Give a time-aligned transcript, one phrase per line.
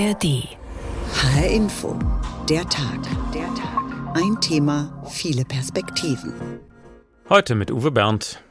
[0.00, 0.48] ARD.
[1.12, 1.98] HR Info.
[2.48, 3.00] Der Tag.
[3.34, 4.16] Der Tag.
[4.16, 6.32] Ein Thema, viele Perspektiven.
[7.28, 8.42] Heute mit Uwe Berndt.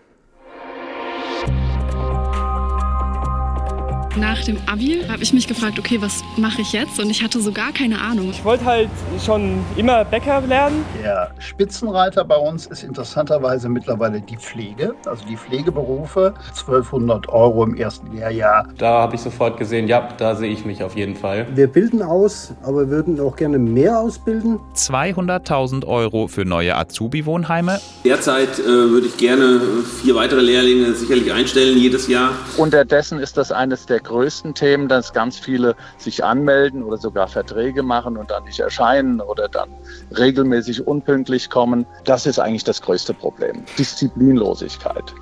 [4.17, 6.99] Nach dem Abi habe ich mich gefragt, okay, was mache ich jetzt?
[6.99, 8.31] Und ich hatte so gar keine Ahnung.
[8.31, 8.89] Ich wollte halt
[9.23, 10.83] schon immer Bäcker lernen.
[11.01, 16.33] Der Spitzenreiter bei uns ist interessanterweise mittlerweile die Pflege, also die Pflegeberufe.
[16.49, 18.67] 1200 Euro im ersten Lehrjahr.
[18.77, 21.45] Da habe ich sofort gesehen, ja, da sehe ich mich auf jeden Fall.
[21.53, 24.59] Wir bilden aus, aber würden auch gerne mehr ausbilden.
[24.75, 27.79] 200.000 Euro für neue Azubi-Wohnheime.
[28.03, 29.61] Derzeit äh, würde ich gerne
[30.01, 32.31] vier weitere Lehrlinge sicherlich einstellen jedes Jahr.
[32.57, 37.83] Unterdessen ist das eines der größten Themen, dass ganz viele sich anmelden oder sogar Verträge
[37.83, 39.69] machen und dann nicht erscheinen oder dann
[40.17, 41.85] regelmäßig unpünktlich kommen.
[42.03, 43.63] Das ist eigentlich das größte Problem.
[43.77, 45.13] Disziplinlosigkeit.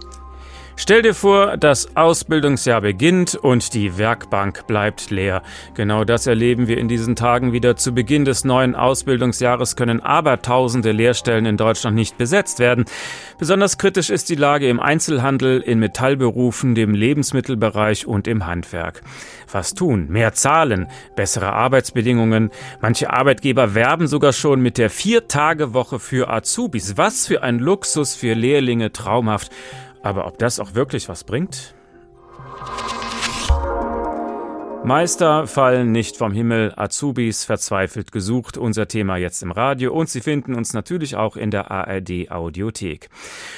[0.79, 5.41] Stell dir vor, das Ausbildungsjahr beginnt und die Werkbank bleibt leer.
[5.73, 7.75] Genau das erleben wir in diesen Tagen wieder.
[7.75, 12.85] Zu Beginn des neuen Ausbildungsjahres können aber tausende Lehrstellen in Deutschland nicht besetzt werden.
[13.39, 19.01] Besonders kritisch ist die Lage im Einzelhandel, in Metallberufen, dem Lebensmittelbereich und im Handwerk.
[19.51, 20.07] Was tun?
[20.09, 22.51] Mehr zahlen, bessere Arbeitsbedingungen.
[22.81, 26.97] Manche Arbeitgeber werben sogar schon mit der Vier-Tage-Woche für Azubis.
[26.97, 29.51] Was für ein Luxus für Lehrlinge, traumhaft.
[30.07, 31.75] Aber ob das auch wirklich was bringt?
[34.87, 40.21] Meister fallen nicht vom Himmel, Azubis verzweifelt gesucht, unser Thema jetzt im Radio und Sie
[40.21, 43.09] finden uns natürlich auch in der ARD Audiothek.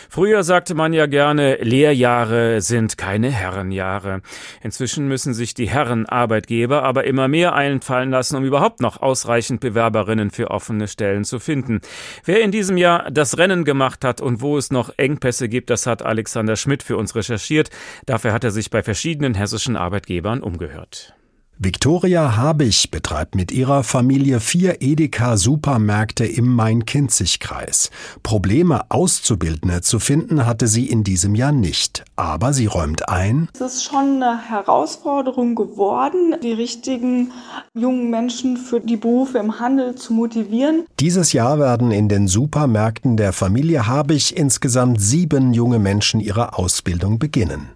[0.10, 4.24] Früher sagte man ja gerne, Lehrjahre sind keine Herrenjahre.
[4.64, 9.60] Inzwischen müssen sich die Herren Arbeitgeber aber immer mehr einfallen lassen, um überhaupt noch ausreichend
[9.60, 11.82] Bewerberinnen für offene Stellen zu finden.
[12.26, 15.86] Wer in diesem Jahr das Rennen gemacht hat und wo es noch Engpässe gibt, das
[15.86, 17.70] hat Alexander Schmidt für uns recherchiert.
[18.08, 21.14] Dafür hat er sich bei verschiedenen hessischen Arbeitgebern umgehört.
[21.62, 27.92] Viktoria Habich betreibt mit ihrer Familie vier Edeka-Supermärkte im Main-Kinzig-Kreis.
[28.24, 32.06] Probleme, Auszubildende zu finden, hatte sie in diesem Jahr nicht.
[32.16, 33.50] Aber sie räumt ein.
[33.56, 37.34] Es ist schon eine Herausforderung geworden, die richtigen
[37.74, 40.86] jungen Menschen für die Berufe im Handel zu motivieren.
[41.02, 47.20] Dieses Jahr werden in den Supermärkten der Familie Habich insgesamt sieben junge Menschen ihre Ausbildung
[47.20, 47.68] beginnen.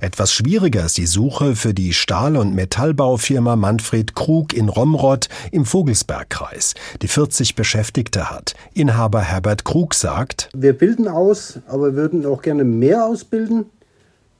[0.00, 5.64] Etwas schwieriger ist die Suche für die Stahl- und Metallbaufirma Manfred Krug in Romrod im
[5.64, 8.54] Vogelsbergkreis, die 40 Beschäftigte hat.
[8.74, 13.66] Inhaber Herbert Krug sagt, Wir bilden aus, aber würden auch gerne mehr ausbilden.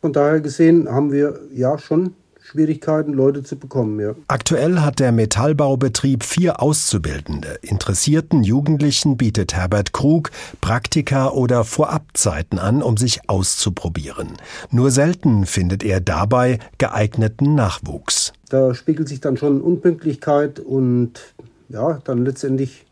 [0.00, 2.14] Von daher gesehen haben wir ja schon
[2.46, 3.98] Schwierigkeiten, Leute zu bekommen.
[3.98, 4.14] Ja.
[4.28, 7.58] Aktuell hat der Metallbaubetrieb vier Auszubildende.
[7.62, 10.30] Interessierten Jugendlichen bietet Herbert Krug
[10.60, 14.36] Praktika oder Vorabzeiten an, um sich auszuprobieren.
[14.70, 18.32] Nur selten findet er dabei geeigneten Nachwuchs.
[18.48, 21.34] Da spiegelt sich dann schon Unpünktlichkeit und
[21.68, 22.86] ja, dann letztendlich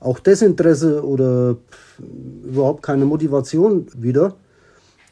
[0.00, 1.56] auch Desinteresse oder
[2.44, 4.34] überhaupt keine Motivation wieder.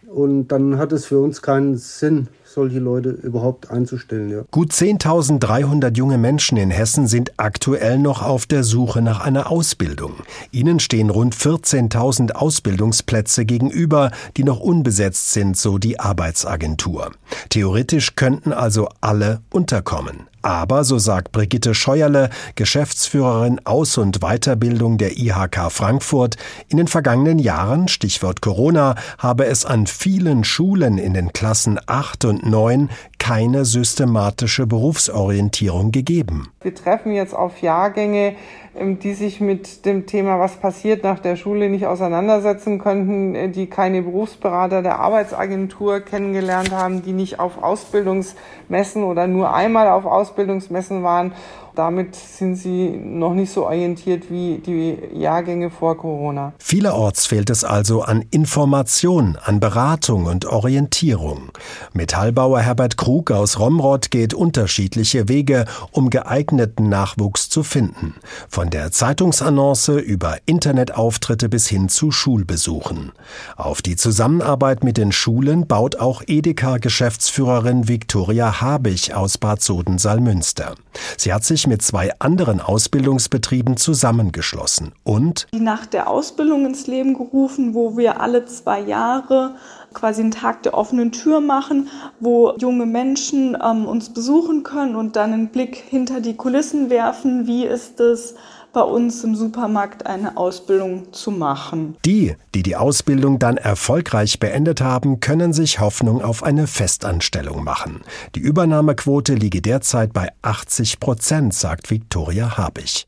[0.09, 4.31] Und dann hat es für uns keinen Sinn, solche Leute überhaupt einzustellen.
[4.31, 4.45] Ja.
[4.51, 10.15] Gut 10.300 junge Menschen in Hessen sind aktuell noch auf der Suche nach einer Ausbildung.
[10.53, 17.13] Ihnen stehen rund 14.000 Ausbildungsplätze gegenüber, die noch unbesetzt sind, so die Arbeitsagentur.
[17.51, 20.27] Theoretisch könnten also alle unterkommen.
[20.47, 26.37] Aber, so sagt Brigitte Scheuerle, Geschäftsführerin Aus- und Weiterbildung der IHK Frankfurt,
[26.69, 32.27] in den vergangenen Jahren, Stichwort Corona, habe es an vielen Schulen in den Klassen 8
[32.27, 36.49] und 9 keine systematische Berufsorientierung gegeben.
[36.63, 38.35] Wir treffen jetzt auf Jahrgänge,
[38.79, 44.03] die sich mit dem Thema, was passiert nach der Schule, nicht auseinandersetzen könnten, die keine
[44.03, 51.33] Berufsberater der Arbeitsagentur kennengelernt haben, die nicht auf Ausbildungsmessen oder nur einmal auf Ausbildungsmessen waren.
[51.77, 56.55] Damit sind sie noch nicht so orientiert wie die Jahrgänge vor Corona.
[56.59, 61.51] Vielerorts fehlt es also an Information, an Beratung und Orientierung.
[61.93, 68.15] Metallbauer Herbert Krug aus Romrod geht unterschiedliche Wege, um geeigneten Nachwuchs zu finden.
[68.49, 73.13] Von der Zeitungsannonce über Internetauftritte bis hin zu Schulbesuchen.
[73.55, 80.75] Auf die Zusammenarbeit mit den Schulen baut auch Edeka-Geschäftsführerin Viktoria Habich aus Bad Soden-Salmünster.
[81.19, 87.15] Sie hat sich mit zwei anderen Ausbildungsbetrieben zusammengeschlossen und die nach der Ausbildung ins Leben
[87.15, 89.55] gerufen, wo wir alle zwei Jahre
[89.95, 91.89] quasi einen Tag der offenen Tür machen,
[92.21, 97.47] wo junge Menschen ähm, uns besuchen können und dann einen Blick hinter die Kulissen werfen.
[97.47, 98.35] Wie ist es
[98.77, 101.97] bei uns im Supermarkt eine Ausbildung zu machen.
[102.05, 108.03] Die, die die Ausbildung dann erfolgreich beendet haben, können sich Hoffnung auf eine Festanstellung machen.
[108.35, 113.07] Die Übernahmequote liege derzeit bei 80 Prozent, sagt Viktoria Habich.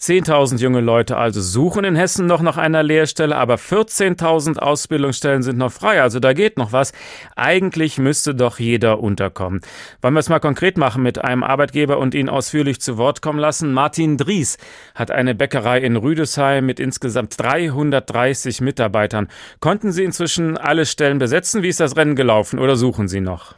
[0.00, 5.58] 10.000 junge Leute also suchen in Hessen noch nach einer Lehrstelle, aber 14.000 Ausbildungsstellen sind
[5.58, 6.92] noch frei, also da geht noch was.
[7.34, 9.60] Eigentlich müsste doch jeder unterkommen.
[10.00, 13.40] Wollen wir es mal konkret machen mit einem Arbeitgeber und ihn ausführlich zu Wort kommen
[13.40, 13.72] lassen?
[13.72, 14.56] Martin Dries
[14.94, 19.26] hat eine Bäckerei in Rüdesheim mit insgesamt 330 Mitarbeitern.
[19.58, 21.64] Konnten Sie inzwischen alle Stellen besetzen?
[21.64, 23.56] Wie ist das Rennen gelaufen oder suchen Sie noch?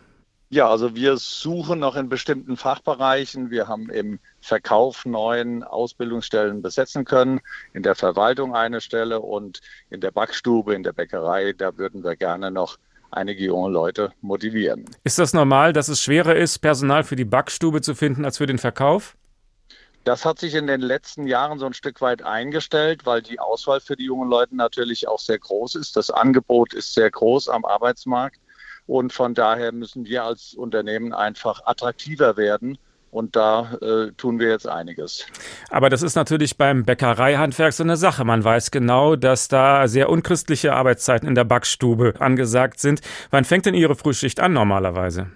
[0.52, 3.50] Ja, also wir suchen noch in bestimmten Fachbereichen.
[3.50, 7.41] Wir haben im Verkauf neun Ausbildungsstellen besetzen können,
[7.73, 9.61] in der Verwaltung eine Stelle und
[9.91, 12.79] in der Backstube, in der Bäckerei, da würden wir gerne noch
[13.12, 14.87] einige junge Leute motivieren.
[15.05, 18.46] Ist das normal, dass es schwerer ist, Personal für die Backstube zu finden als für
[18.46, 19.17] den Verkauf?
[20.03, 23.79] Das hat sich in den letzten Jahren so ein Stück weit eingestellt, weil die Auswahl
[23.81, 25.94] für die jungen Leute natürlich auch sehr groß ist.
[25.94, 28.40] Das Angebot ist sehr groß am Arbeitsmarkt.
[28.91, 32.77] Und von daher müssen wir als Unternehmen einfach attraktiver werden.
[33.13, 35.27] Und da äh, tun wir jetzt einiges.
[35.69, 38.25] Aber das ist natürlich beim Bäckereihandwerk so eine Sache.
[38.25, 43.01] Man weiß genau, dass da sehr unchristliche Arbeitszeiten in der Backstube angesagt sind.
[43.31, 45.31] Wann fängt denn Ihre Frühschicht an normalerweise?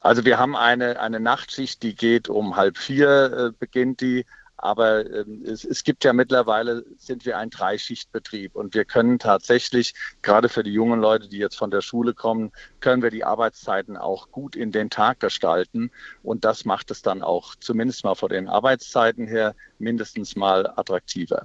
[0.00, 4.24] Also wir haben eine, eine Nachtschicht, die geht um halb vier, äh, beginnt die.
[4.58, 9.94] Aber ähm, es, es, gibt ja mittlerweile, sind wir ein Dreischichtbetrieb und wir können tatsächlich,
[10.22, 13.96] gerade für die jungen Leute, die jetzt von der Schule kommen, können wir die Arbeitszeiten
[13.96, 15.90] auch gut in den Tag gestalten.
[16.22, 21.42] Und das macht es dann auch zumindest mal von den Arbeitszeiten her mindestens mal attraktiver.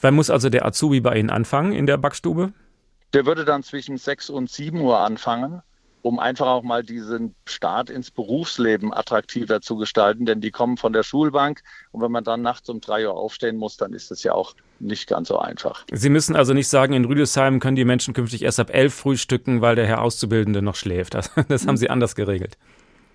[0.00, 2.52] Wann muss also der Azubi bei Ihnen anfangen in der Backstube?
[3.12, 5.62] Der würde dann zwischen 6 und 7 Uhr anfangen
[6.04, 10.92] um einfach auch mal diesen Start ins Berufsleben attraktiver zu gestalten, denn die kommen von
[10.92, 11.62] der Schulbank
[11.92, 14.54] und wenn man dann nachts um drei Uhr aufstehen muss, dann ist es ja auch
[14.80, 15.86] nicht ganz so einfach.
[15.90, 19.62] Sie müssen also nicht sagen, in Rüdesheim können die Menschen künftig erst ab elf frühstücken,
[19.62, 21.14] weil der Herr Auszubildende noch schläft.
[21.14, 22.58] Das, das haben Sie anders geregelt.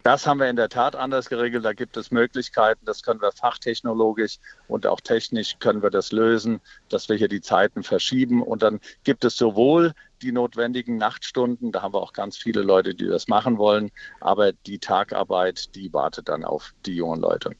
[0.09, 1.63] Das haben wir in der Tat anders geregelt.
[1.63, 2.83] Da gibt es Möglichkeiten.
[2.83, 7.41] Das können wir fachtechnologisch und auch technisch können wir das lösen, dass wir hier die
[7.41, 8.41] Zeiten verschieben.
[8.41, 12.95] Und dann gibt es sowohl die notwendigen Nachtstunden, da haben wir auch ganz viele Leute,
[12.95, 17.51] die das machen wollen, aber die Tagarbeit, die wartet dann auf die jungen Leute.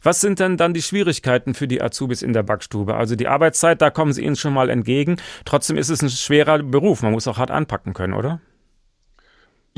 [0.00, 2.94] Was sind denn dann die Schwierigkeiten für die Azubis in der Backstube?
[2.94, 5.16] Also die Arbeitszeit, da kommen Sie ihnen schon mal entgegen.
[5.44, 7.02] Trotzdem ist es ein schwerer Beruf.
[7.02, 8.40] Man muss auch hart anpacken können, oder?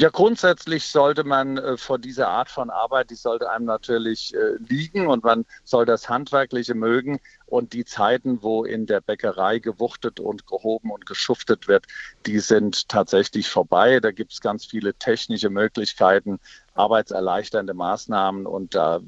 [0.00, 4.54] Ja, grundsätzlich sollte man äh, vor dieser Art von Arbeit, die sollte einem natürlich äh,
[4.68, 7.18] liegen und man soll das Handwerkliche mögen.
[7.46, 11.86] Und die Zeiten, wo in der Bäckerei gewuchtet und gehoben und geschuftet wird,
[12.26, 13.98] die sind tatsächlich vorbei.
[13.98, 16.38] Da gibt es ganz viele technische Möglichkeiten,
[16.74, 18.46] arbeitserleichternde Maßnahmen.
[18.46, 19.00] Und da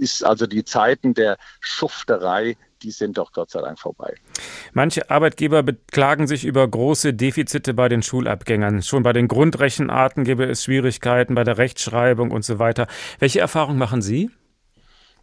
[0.00, 4.14] ist also die Zeiten der Schufterei die sind doch Gott sei Dank vorbei.
[4.72, 8.82] Manche Arbeitgeber beklagen sich über große Defizite bei den Schulabgängern.
[8.82, 12.86] Schon bei den Grundrechenarten gäbe es Schwierigkeiten bei der Rechtschreibung und so weiter.
[13.18, 14.30] Welche Erfahrungen machen Sie?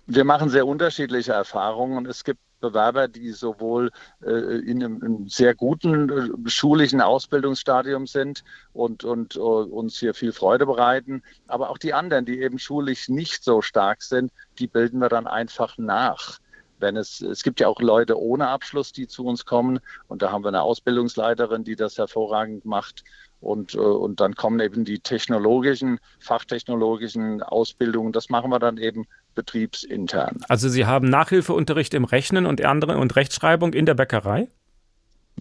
[0.05, 2.05] Wir machen sehr unterschiedliche Erfahrungen.
[2.05, 3.91] Es gibt Bewerber, die sowohl
[4.21, 10.13] äh, in einem, einem, sehr guten äh, schulischen Ausbildungsstadium sind und, und uh, uns hier
[10.13, 14.67] viel Freude bereiten, aber auch die anderen, die eben schulisch nicht so stark sind, die
[14.67, 16.39] bilden wir dann einfach nach
[16.83, 20.31] wenn es, es gibt ja auch Leute ohne Abschluss, die zu uns kommen und da
[20.31, 23.03] haben wir eine Ausbildungsleiterin, die das hervorragend macht
[23.39, 29.05] und, äh, und dann kommen eben die technologischen, fachtechnologischen Ausbildungen, das machen wir dann eben
[29.33, 30.41] betriebsintern.
[30.47, 34.49] Also Sie haben Nachhilfeunterricht im Rechnen und andere und Rechtschreibung in der Bäckerei?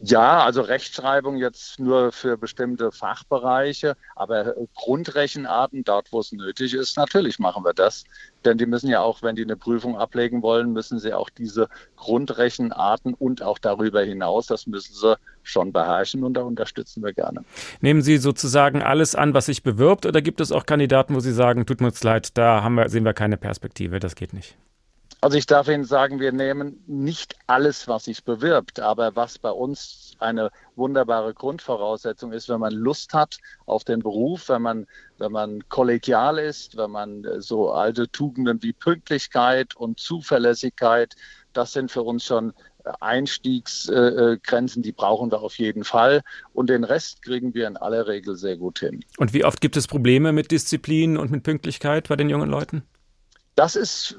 [0.04, 6.96] Ja, also Rechtschreibung jetzt nur für bestimmte Fachbereiche, aber Grundrechenarten, dort wo es nötig ist,
[6.96, 8.02] natürlich machen wir das.
[8.44, 11.68] Denn die müssen ja auch, wenn die eine Prüfung ablegen wollen, müssen sie auch diese
[11.94, 17.44] Grundrechenarten und auch darüber hinaus, das müssen sie schon beherrschen und da unterstützen wir gerne.
[17.80, 21.32] Nehmen Sie sozusagen alles an, was sich bewirbt, oder gibt es auch Kandidaten, wo Sie
[21.32, 24.56] sagen, tut mir leid, da haben wir, sehen wir keine Perspektive, das geht nicht?
[25.22, 29.52] Also ich darf Ihnen sagen, wir nehmen nicht alles, was sich bewirbt, aber was bei
[29.52, 34.86] uns eine wunderbare Grundvoraussetzung ist, wenn man Lust hat auf den Beruf, wenn man,
[35.18, 41.14] wenn man kollegial ist, wenn man äh, so alte Tugenden wie Pünktlichkeit und Zuverlässigkeit,
[41.52, 42.52] das sind für uns schon
[42.84, 46.22] äh, Einstiegsgrenzen, die brauchen wir auf jeden Fall.
[46.52, 49.04] Und den Rest kriegen wir in aller Regel sehr gut hin.
[49.18, 52.82] Und wie oft gibt es Probleme mit Disziplin und mit Pünktlichkeit bei den jungen Leuten?
[53.54, 54.16] Das ist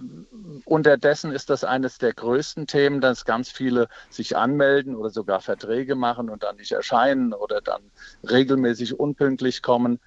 [0.66, 5.96] unterdessen ist das eines der größten Themen, dass ganz viele sich anmelden oder sogar Verträge
[5.96, 7.82] machen und dann nicht erscheinen oder dann
[8.30, 10.00] regelmäßig unpünktlich kommen.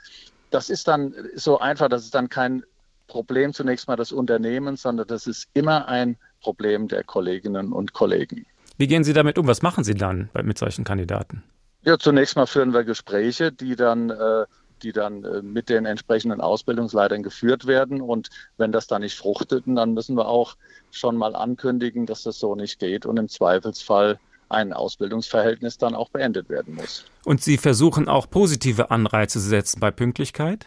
[0.50, 2.62] Das ist dann so einfach, das ist dann kein
[3.08, 8.46] Problem zunächst mal des Unternehmens, sondern das ist immer ein Problem der Kolleginnen und Kollegen.
[8.78, 9.46] Wie gehen Sie damit um?
[9.46, 11.42] Was machen Sie dann mit solchen Kandidaten?
[11.82, 14.44] Ja, zunächst mal führen wir Gespräche, die dann äh,
[14.82, 18.00] die dann äh, mit den entsprechenden Ausbildungsleitern geführt werden.
[18.00, 20.56] Und wenn das dann nicht fruchtet, dann müssen wir auch
[20.90, 24.18] schon mal ankündigen, dass das so nicht geht und im Zweifelsfall
[24.48, 27.04] ein Ausbildungsverhältnis dann auch beendet werden muss.
[27.24, 30.66] Und Sie versuchen auch positive Anreize zu setzen bei Pünktlichkeit?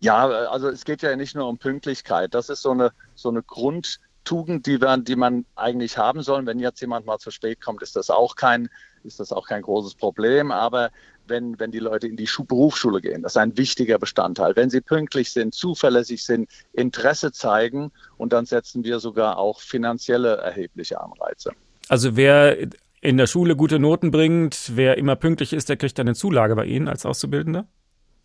[0.00, 2.34] Ja, also es geht ja nicht nur um Pünktlichkeit.
[2.34, 6.44] Das ist so eine, so eine Grundtugend, die, wir, die man eigentlich haben soll.
[6.44, 8.68] Wenn jetzt jemand mal zu spät kommt, ist das auch kein,
[9.04, 10.50] ist das auch kein großes Problem.
[10.50, 10.90] Aber
[11.28, 13.22] wenn, wenn die Leute in die Schu Berufsschule gehen.
[13.22, 14.56] Das ist ein wichtiger Bestandteil.
[14.56, 20.36] Wenn sie pünktlich sind, zuverlässig sind, Interesse zeigen und dann setzen wir sogar auch finanzielle
[20.36, 21.52] erhebliche Anreize.
[21.88, 22.56] Also wer
[23.00, 26.56] in der Schule gute Noten bringt, wer immer pünktlich ist, der kriegt dann eine Zulage
[26.56, 27.66] bei Ihnen als Auszubildender?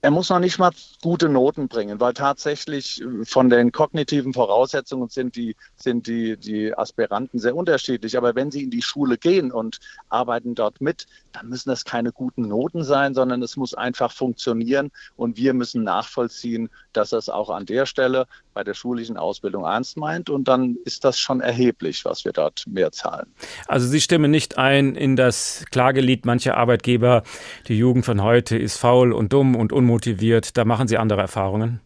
[0.04, 0.72] Er muss noch nicht mal
[1.04, 6.76] gute Noten bringen, weil tatsächlich äh, von den kognitiven Voraussetzungen sind die, sind die, die
[6.76, 8.18] Aspiranten sehr unterschiedlich.
[8.18, 9.80] Aber wenn sie in die Schule gehen und
[10.10, 14.92] arbeiten dort mit, dann müssen das keine guten Noten sein, sondern es muss einfach funktionieren.
[15.18, 19.98] Und wir müssen nachvollziehen, dass es auch an der Stelle bei der schulischen Ausbildung ernst
[19.98, 20.30] meint.
[20.30, 23.28] Und dann ist das schon erheblich, was wir dort mehr zahlen.
[23.68, 27.24] Also Sie stimmen nicht ein in das Klagelied mancher Arbeitgeber,
[27.68, 30.58] die Jugend von heute ist faul und dumm und unmotiviert.
[30.58, 31.82] Da machen Sie andere Erfahrungen.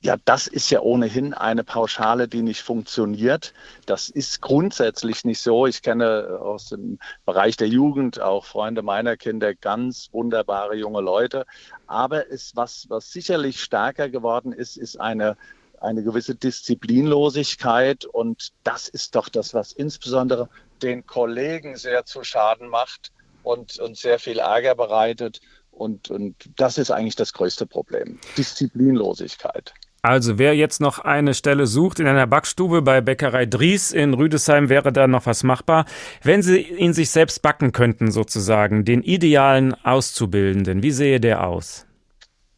[0.00, 3.52] Ja, das ist ja ohnehin eine Pauschale, die nicht funktioniert.
[3.86, 5.66] Das ist grundsätzlich nicht so.
[5.66, 11.46] Ich kenne aus dem Bereich der Jugend auch Freunde meiner Kinder ganz wunderbare junge Leute.
[11.88, 15.36] Aber es, was, was sicherlich stärker geworden ist, ist eine
[15.80, 18.04] eine gewisse Disziplinlosigkeit.
[18.04, 20.48] Und das ist doch das, was insbesondere
[20.82, 23.12] den Kollegen sehr zu Schaden macht
[23.44, 25.40] und, und sehr viel Ärger bereitet.
[25.78, 28.18] Und, und das ist eigentlich das größte Problem.
[28.36, 29.72] Disziplinlosigkeit.
[30.02, 34.68] Also wer jetzt noch eine Stelle sucht in einer Backstube bei Bäckerei Dries in Rüdesheim,
[34.68, 35.86] wäre da noch was machbar.
[36.22, 41.84] Wenn Sie ihn sich selbst backen könnten, sozusagen, den idealen Auszubildenden, wie sehe der aus?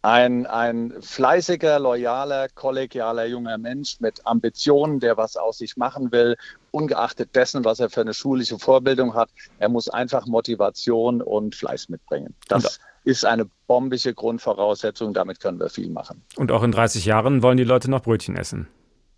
[0.03, 6.37] ein, ein fleißiger, loyaler, kollegialer junger Mensch mit Ambitionen, der was aus sich machen will,
[6.71, 9.29] ungeachtet dessen, was er für eine schulische Vorbildung hat.
[9.59, 12.35] Er muss einfach Motivation und Fleiß mitbringen.
[12.49, 15.13] Das und ist eine bombische Grundvoraussetzung.
[15.13, 16.23] Damit können wir viel machen.
[16.37, 18.69] Und auch in 30 Jahren wollen die Leute noch Brötchen essen.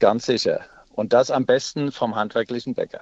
[0.00, 0.60] Ganz sicher.
[0.92, 3.00] Und das am besten vom handwerklichen Bäcker.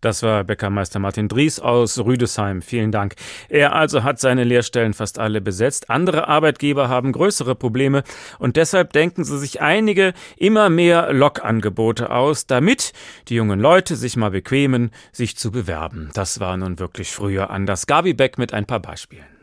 [0.00, 2.62] Das war Bäckermeister Martin Dries aus Rüdesheim.
[2.62, 3.16] Vielen Dank.
[3.50, 5.90] Er also hat seine Lehrstellen fast alle besetzt.
[5.90, 8.02] Andere Arbeitgeber haben größere Probleme
[8.38, 12.92] und deshalb denken sie sich einige immer mehr Lokangebote aus, damit
[13.28, 16.10] die jungen Leute sich mal bequemen, sich zu bewerben.
[16.14, 17.86] Das war nun wirklich früher anders.
[17.86, 19.39] Gabi Beck mit ein paar Beispielen.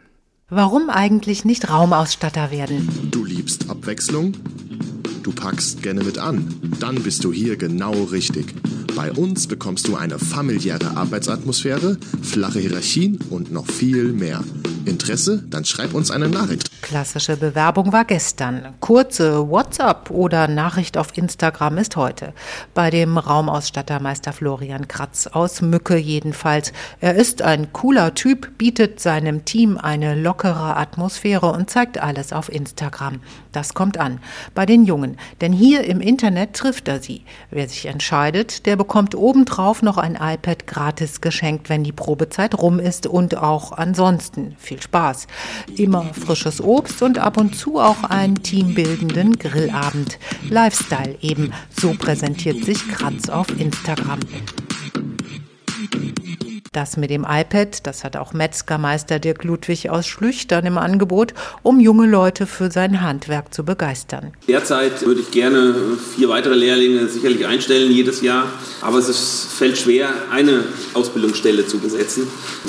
[0.50, 3.10] Warum eigentlich nicht Raumausstatter werden?
[3.12, 4.32] Du liebst Abwechslung?
[5.27, 6.55] Du packst gerne mit an?
[6.79, 8.55] Dann bist du hier genau richtig.
[8.96, 14.41] Bei uns bekommst du eine familiäre Arbeitsatmosphäre, flache Hierarchien und noch viel mehr.
[14.86, 15.43] Interesse?
[15.50, 16.81] Dann schreib uns eine Nachricht.
[16.81, 18.74] Klassische Bewerbung war gestern.
[18.79, 22.34] Kurze WhatsApp oder Nachricht auf Instagram ist heute.
[22.74, 26.72] Bei dem Raumausstatter Meister Florian Kratz aus Mücke jedenfalls.
[27.01, 32.50] Er ist ein cooler Typ, bietet seinem Team eine lockere Atmosphäre und zeigt alles auf
[32.50, 33.19] Instagram.
[33.58, 34.20] Das kommt an.
[34.54, 35.18] Bei den Jungen.
[35.42, 37.24] Denn hier im Internet trifft er sie.
[37.50, 42.78] Wer sich entscheidet, der bekommt obendrauf noch ein iPad gratis geschenkt, wenn die Probezeit rum
[42.78, 44.56] ist und auch ansonsten.
[44.60, 45.26] Viel Spaß.
[45.76, 50.20] Immer frisches Obst und ab und zu auch einen teambildenden Grillabend.
[50.48, 51.52] Lifestyle eben.
[51.76, 54.20] So präsentiert sich Kratz auf Instagram.
[56.77, 61.79] Das mit dem iPad, das hat auch Metzgermeister Dirk Ludwig aus Schlüchtern im Angebot, um
[61.79, 64.31] junge Leute für sein Handwerk zu begeistern.
[64.48, 65.74] Derzeit würde ich gerne
[66.15, 68.46] vier weitere Lehrlinge sicherlich einstellen jedes Jahr,
[68.84, 72.27] aber es ist, fällt schwer, eine Ausbildungsstelle zu besetzen.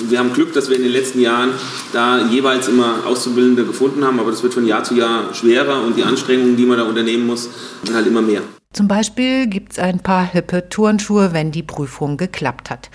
[0.08, 1.50] Wir haben Glück, dass wir in den letzten Jahren
[1.92, 5.98] da jeweils immer Auszubildende gefunden haben, aber das wird von Jahr zu Jahr schwerer und
[5.98, 7.50] die Anstrengungen, die man da unternehmen muss,
[7.84, 8.40] sind halt immer mehr.
[8.72, 12.90] Zum Beispiel gibt es ein paar hippe Turnschuhe, wenn die Prüfung geklappt hat.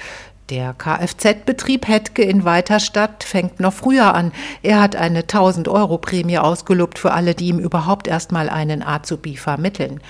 [0.50, 4.34] Der Kfz-Betrieb Hetke in Weiterstadt fängt noch früher an.
[4.62, 9.38] Er hat eine 1000 Euro Prämie ausgelobt für alle, die ihm überhaupt erstmal einen Azubi
[9.38, 10.02] vermitteln.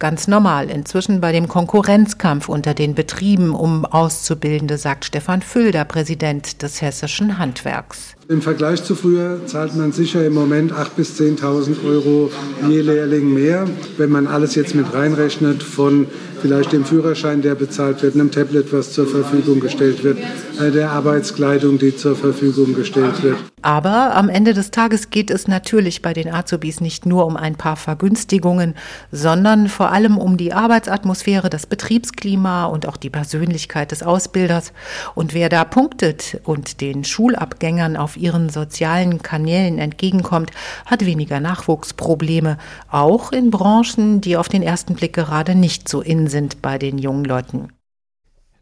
[0.00, 5.84] Ganz normal inzwischen bei dem Konkurrenzkampf unter den Betrieben um Auszubildende, sagt Stefan Füll, der
[5.84, 8.15] Präsident des hessischen Handwerks.
[8.28, 12.32] Im Vergleich zu früher zahlt man sicher im Moment 8.000 bis 10.000 Euro
[12.68, 13.68] je Lehrling mehr.
[13.98, 16.08] Wenn man alles jetzt mit reinrechnet von
[16.42, 20.18] vielleicht dem Führerschein, der bezahlt wird, einem Tablet, was zur Verfügung gestellt wird,
[20.60, 23.36] äh, der Arbeitskleidung, die zur Verfügung gestellt wird.
[23.62, 27.56] Aber am Ende des Tages geht es natürlich bei den Azubis nicht nur um ein
[27.56, 28.74] paar Vergünstigungen,
[29.10, 34.72] sondern vor allem um die Arbeitsatmosphäre, das Betriebsklima und auch die Persönlichkeit des Ausbilders.
[35.14, 40.50] Und wer da punktet und den Schulabgängern auf ihren sozialen Kanälen entgegenkommt,
[40.84, 42.58] hat weniger Nachwuchsprobleme,
[42.90, 46.98] auch in Branchen, die auf den ersten Blick gerade nicht so in sind bei den
[46.98, 47.68] jungen Leuten.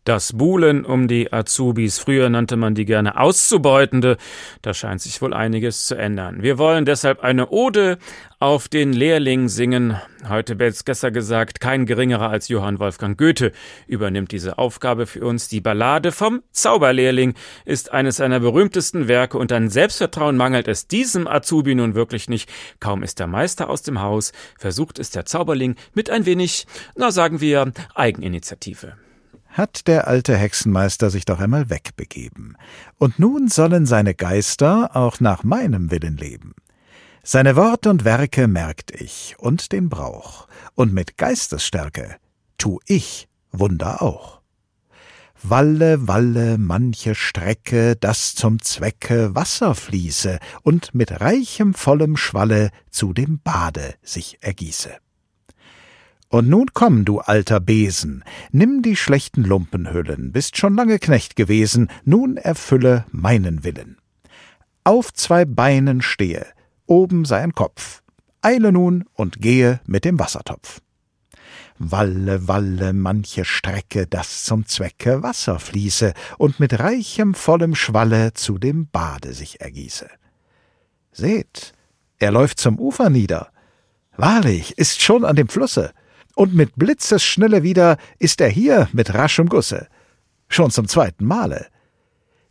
[0.05, 4.19] Das Buhlen um die Azubis, früher nannte man die gerne Auszubeutende,
[4.61, 6.43] da scheint sich wohl einiges zu ändern.
[6.43, 7.97] Wir wollen deshalb eine Ode
[8.45, 9.97] auf den Lehrling singen.
[10.29, 13.53] Heute besser gesagt, kein geringerer als Johann Wolfgang Goethe
[13.87, 15.49] übernimmt diese Aufgabe für uns.
[15.49, 17.33] Die Ballade vom Zauberlehrling
[17.65, 22.53] ist eines seiner berühmtesten Werke und an Selbstvertrauen mangelt es diesem Azubi nun wirklich nicht.
[22.81, 27.13] Kaum ist der Meister aus dem Haus, versucht es der Zauberling mit ein wenig, na
[27.13, 28.93] sagen wir, Eigeninitiative
[29.49, 32.59] hat der alte Hexenmeister sich doch einmal wegbegeben.
[32.99, 36.57] Und nun sollen seine Geister auch nach meinem Willen leben.
[37.27, 42.17] Seine Wort und Werke merkt ich und den Brauch, und mit Geistesstärke
[42.59, 44.43] tu ich Wunder auch.
[45.43, 53.15] Walle, walle, manche Strecke, das zum Zwecke Wasser fließe und mit reichem, vollem Schwalle zu
[53.15, 54.95] dem Bade sich ergieße.
[56.29, 61.89] Und nun komm, du alter Besen, nimm die schlechten Lumpenhüllen, bist schon lange Knecht gewesen,
[62.05, 63.97] nun erfülle meinen Willen.
[64.83, 66.47] Auf zwei Beinen stehe,
[66.87, 68.03] oben sei ein Kopf,
[68.43, 70.81] eile nun und gehe mit dem Wassertopf.
[71.79, 78.59] Walle, walle, manche Strecke, das zum Zwecke Wasser fließe und mit reichem, vollem Schwalle zu
[78.59, 80.09] dem Bade sich ergieße.
[81.11, 81.73] Seht,
[82.19, 83.51] er läuft zum Ufer nieder.
[84.17, 85.93] Wahrlich, ist schon an dem Flusse
[86.35, 89.89] und mit Blitzesschnelle wieder ist er hier mit raschem Gusse.
[90.49, 91.67] Schon zum zweiten Male.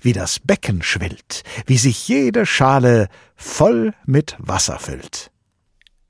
[0.03, 3.07] Wie das Becken schwillt, wie sich jede Schale
[3.38, 5.32] voll mit Wasser füllt.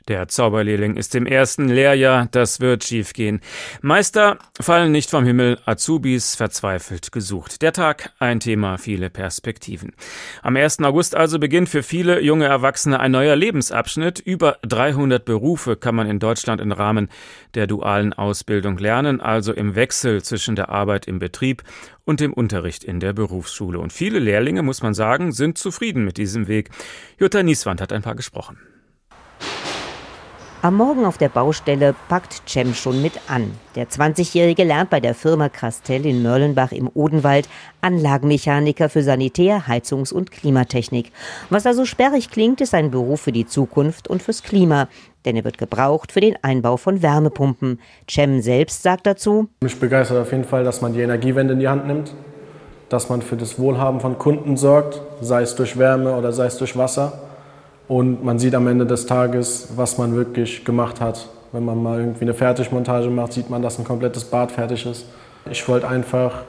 [0.10, 3.40] Der Zauberlehrling ist im ersten Lehrjahr, das wird schiefgehen.
[3.82, 7.62] Meister fallen nicht vom Himmel, Azubis verzweifelt gesucht.
[7.62, 9.94] Der Tag, ein Thema, viele Perspektiven.
[10.42, 10.80] Am 1.
[10.82, 14.20] August also beginnt für viele junge Erwachsene ein neuer Lebensabschnitt.
[14.20, 17.08] Über 300 Berufe kann man in Deutschland im Rahmen
[17.54, 21.64] der dualen Ausbildung lernen, also im Wechsel zwischen der Arbeit im Betrieb
[22.04, 23.80] und dem Unterricht in der Berufsschule.
[23.80, 26.72] Und viele Lehrlinge, muss man sagen, sind zufrieden mit diesem Weg.
[27.20, 28.58] Jutta Nieswand hat ein paar gesprochen.
[30.64, 33.52] Am Morgen auf der Baustelle packt Cem schon mit an.
[33.76, 37.50] Der 20-Jährige lernt bei der Firma Krastell in Mörlenbach im Odenwald
[37.82, 41.12] Anlagenmechaniker für Sanitär-, Heizungs- und Klimatechnik.
[41.50, 44.88] Was also sperrig klingt, ist ein Beruf für die Zukunft und fürs Klima.
[45.26, 47.82] Denn er wird gebraucht für den Einbau von Wärmepumpen.
[48.10, 51.68] Cem selbst sagt dazu: Mich begeistert auf jeden Fall, dass man die Energiewende in die
[51.68, 52.14] Hand nimmt,
[52.88, 56.58] dass man für das Wohlhaben von Kunden sorgt, sei es durch Wärme oder sei es
[56.58, 57.33] durch Wasser
[57.88, 61.28] und man sieht am Ende des Tages, was man wirklich gemacht hat.
[61.52, 65.06] Wenn man mal irgendwie eine Fertigmontage macht, sieht man, dass ein komplettes Bad fertig ist.
[65.50, 66.44] Ich wollte einfach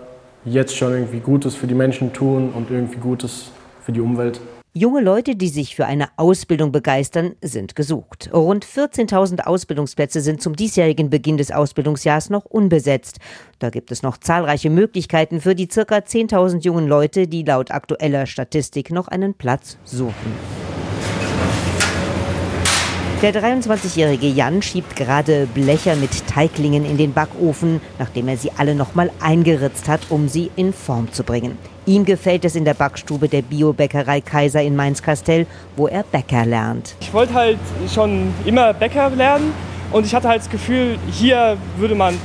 [0.45, 3.51] jetzt schon irgendwie Gutes für die Menschen tun und irgendwie Gutes
[3.83, 4.41] für die Umwelt.
[4.77, 8.29] Junge Leute, die sich für eine Ausbildung begeistern, sind gesucht.
[8.33, 13.21] Rund 14.000 Ausbildungsplätze sind zum diesjährigen Beginn des Ausbildungsjahrs noch unbesetzt.
[13.61, 15.81] Da gibt es noch zahlreiche Möglichkeiten für die ca.
[15.81, 20.74] 10.000 jungen Leute, die laut aktueller Statistik noch einen Platz suchen.
[23.23, 28.75] Der 23-jährige Jan schiebt gerade Blecher mit Teiglingen in den Backofen, nachdem er sie alle
[28.75, 31.57] nochmal eingeritzt hat, um sie in Form zu bringen.
[31.87, 35.47] Ihm gefällt es in der Backstube der Biobäckerei Kaiser in Mainz-Kastell,
[35.77, 36.97] wo er Bäcker lernt.
[37.01, 37.59] Ich wollte halt
[37.95, 39.55] schon immer Bäcker lernen
[39.91, 42.19] und ich hatte halt das Gefühl, hier würde man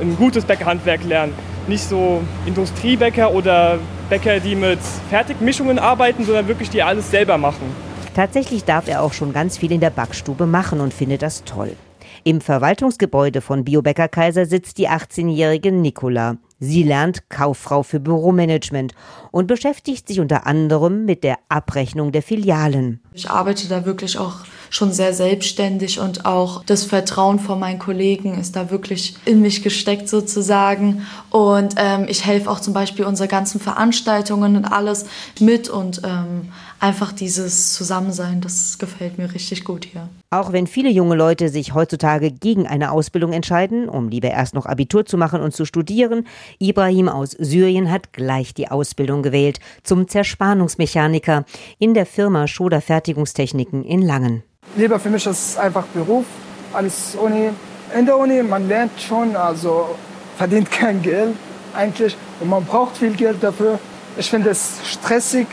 [0.00, 1.34] ein gutes Bäckerhandwerk lernen.
[1.66, 4.78] Nicht so Industriebäcker oder Bäcker, die mit
[5.10, 7.89] Fertigmischungen arbeiten, sondern wirklich die alles selber machen.
[8.14, 11.76] Tatsächlich darf er auch schon ganz viel in der Backstube machen und findet das toll.
[12.24, 16.36] Im Verwaltungsgebäude von Biobäcker Kaiser sitzt die 18-jährige Nicola.
[16.62, 18.92] Sie lernt Kauffrau für Büromanagement
[19.30, 23.00] und beschäftigt sich unter anderem mit der Abrechnung der Filialen.
[23.14, 28.38] Ich arbeite da wirklich auch schon sehr selbstständig und auch das Vertrauen von meinen Kollegen
[28.38, 31.06] ist da wirklich in mich gesteckt sozusagen.
[31.30, 35.06] Und ähm, ich helfe auch zum Beispiel unsere ganzen Veranstaltungen und alles
[35.40, 40.08] mit und ähm, einfach dieses Zusammensein, das gefällt mir richtig gut hier.
[40.30, 44.66] Auch wenn viele junge Leute sich heutzutage gegen eine Ausbildung entscheiden, um lieber erst noch
[44.66, 46.26] Abitur zu machen und zu studieren,
[46.58, 51.44] Ibrahim aus Syrien hat gleich die Ausbildung gewählt zum Zerspannungsmechaniker
[51.78, 54.42] in der Firma Schoder Fertigungstechniken in Langen.
[54.76, 56.24] Lieber für mich ist einfach Beruf,
[56.72, 57.50] alles Uni.
[57.96, 59.96] In der Uni, man lernt schon, also
[60.36, 61.34] verdient kein Geld
[61.74, 63.78] eigentlich und man braucht viel Geld dafür.
[64.16, 65.46] Ich finde es stressig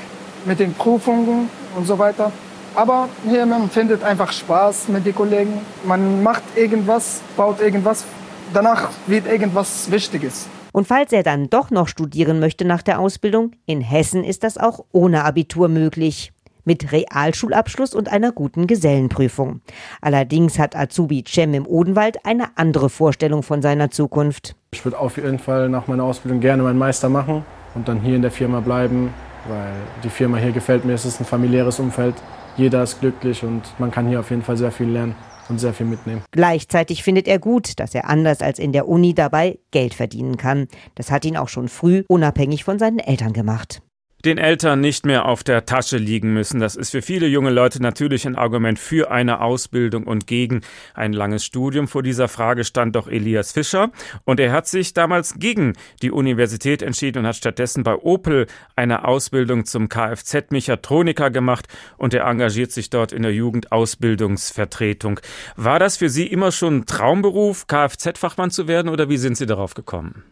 [0.48, 2.32] mit den Prüfungen und so weiter.
[2.74, 5.54] Aber hier, man findet einfach Spaß mit den Kollegen.
[5.84, 8.06] Man macht irgendwas, baut irgendwas.
[8.54, 10.48] Danach wird irgendwas Wichtiges.
[10.72, 14.58] Und falls er dann doch noch studieren möchte nach der Ausbildung, in Hessen ist das
[14.58, 16.32] auch ohne Abitur möglich.
[16.66, 19.62] Mit Realschulabschluss und einer guten Gesellenprüfung.
[20.02, 24.56] Allerdings hat Azubi Cem im Odenwald eine andere Vorstellung von seiner Zukunft.
[24.72, 28.18] Ich würde auf jeden Fall nach meiner Ausbildung gerne meinen Meister machen und dann hier
[28.18, 29.14] in der Firma bleiben,
[29.48, 30.94] weil die Firma hier gefällt mir.
[30.94, 32.16] Es ist ein familiäres Umfeld
[32.58, 35.16] jeder ist glücklich und man kann hier auf jeden Fall sehr viel lernen
[35.48, 36.24] und sehr viel mitnehmen.
[36.32, 40.68] Gleichzeitig findet er gut, dass er anders als in der Uni dabei Geld verdienen kann.
[40.96, 43.82] Das hat ihn auch schon früh unabhängig von seinen Eltern gemacht
[44.28, 46.60] den Eltern nicht mehr auf der Tasche liegen müssen.
[46.60, 50.62] Das ist für viele junge Leute natürlich ein Argument für eine Ausbildung und gegen
[50.94, 51.88] ein langes Studium.
[51.88, 53.90] Vor dieser Frage stand doch Elias Fischer
[54.26, 59.06] und er hat sich damals gegen die Universität entschieden und hat stattdessen bei Opel eine
[59.06, 65.22] Ausbildung zum Kfz-Mechatroniker gemacht und er engagiert sich dort in der Jugendausbildungsvertretung.
[65.56, 69.46] War das für Sie immer schon ein Traumberuf, Kfz-Fachmann zu werden oder wie sind Sie
[69.46, 70.24] darauf gekommen?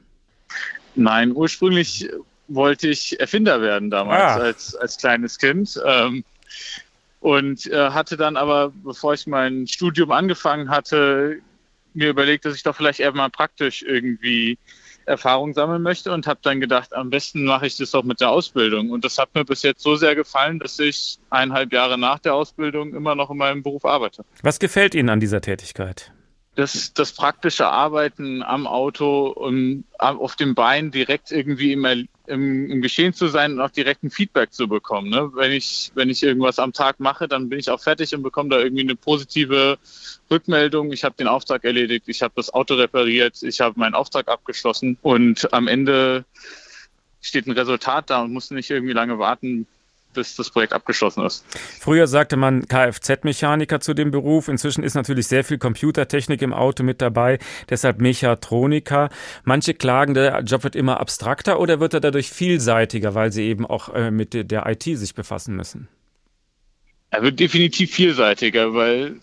[0.95, 2.09] Nein, ursprünglich
[2.47, 4.35] wollte ich Erfinder werden damals ah.
[4.37, 5.79] als, als kleines Kind.
[5.85, 6.23] Ähm,
[7.19, 11.39] und äh, hatte dann aber, bevor ich mein Studium angefangen hatte,
[11.95, 14.59] mir überlegt, dass ich doch vielleicht eher mal praktisch irgendwie
[15.05, 18.29] Erfahrung sammeln möchte und habe dann gedacht, am besten mache ich das doch mit der
[18.29, 18.89] Ausbildung.
[18.91, 22.33] Und das hat mir bis jetzt so sehr gefallen, dass ich eineinhalb Jahre nach der
[22.33, 24.25] Ausbildung immer noch in meinem Beruf arbeite.
[24.41, 26.11] Was gefällt Ihnen an dieser Tätigkeit?
[26.55, 31.85] Das, das praktische Arbeiten am Auto und auf dem Bein direkt irgendwie im,
[32.27, 35.09] im, im Geschehen zu sein und auch direkt ein Feedback zu bekommen.
[35.09, 35.31] Ne?
[35.35, 38.49] Wenn, ich, wenn ich irgendwas am Tag mache, dann bin ich auch fertig und bekomme
[38.49, 39.77] da irgendwie eine positive
[40.31, 40.93] Rückmeldung.
[40.93, 44.97] Ich habe den Auftrag erledigt, ich habe das Auto repariert, ich habe meinen Auftrag abgeschlossen
[45.01, 46.23] und am Ende
[47.21, 49.67] steht ein Resultat da und muss nicht irgendwie lange warten,
[50.15, 51.45] bis das Projekt abgeschlossen ist.
[51.79, 54.47] Früher sagte man Kfz-Mechaniker zu dem Beruf.
[54.47, 59.09] Inzwischen ist natürlich sehr viel Computertechnik im Auto mit dabei, deshalb Mechatroniker.
[59.43, 63.65] Manche klagen, der Job wird immer abstrakter oder wird er dadurch vielseitiger, weil sie eben
[63.65, 65.87] auch äh, mit der IT sich befassen müssen?
[67.11, 69.19] Er wird definitiv vielseitiger, weil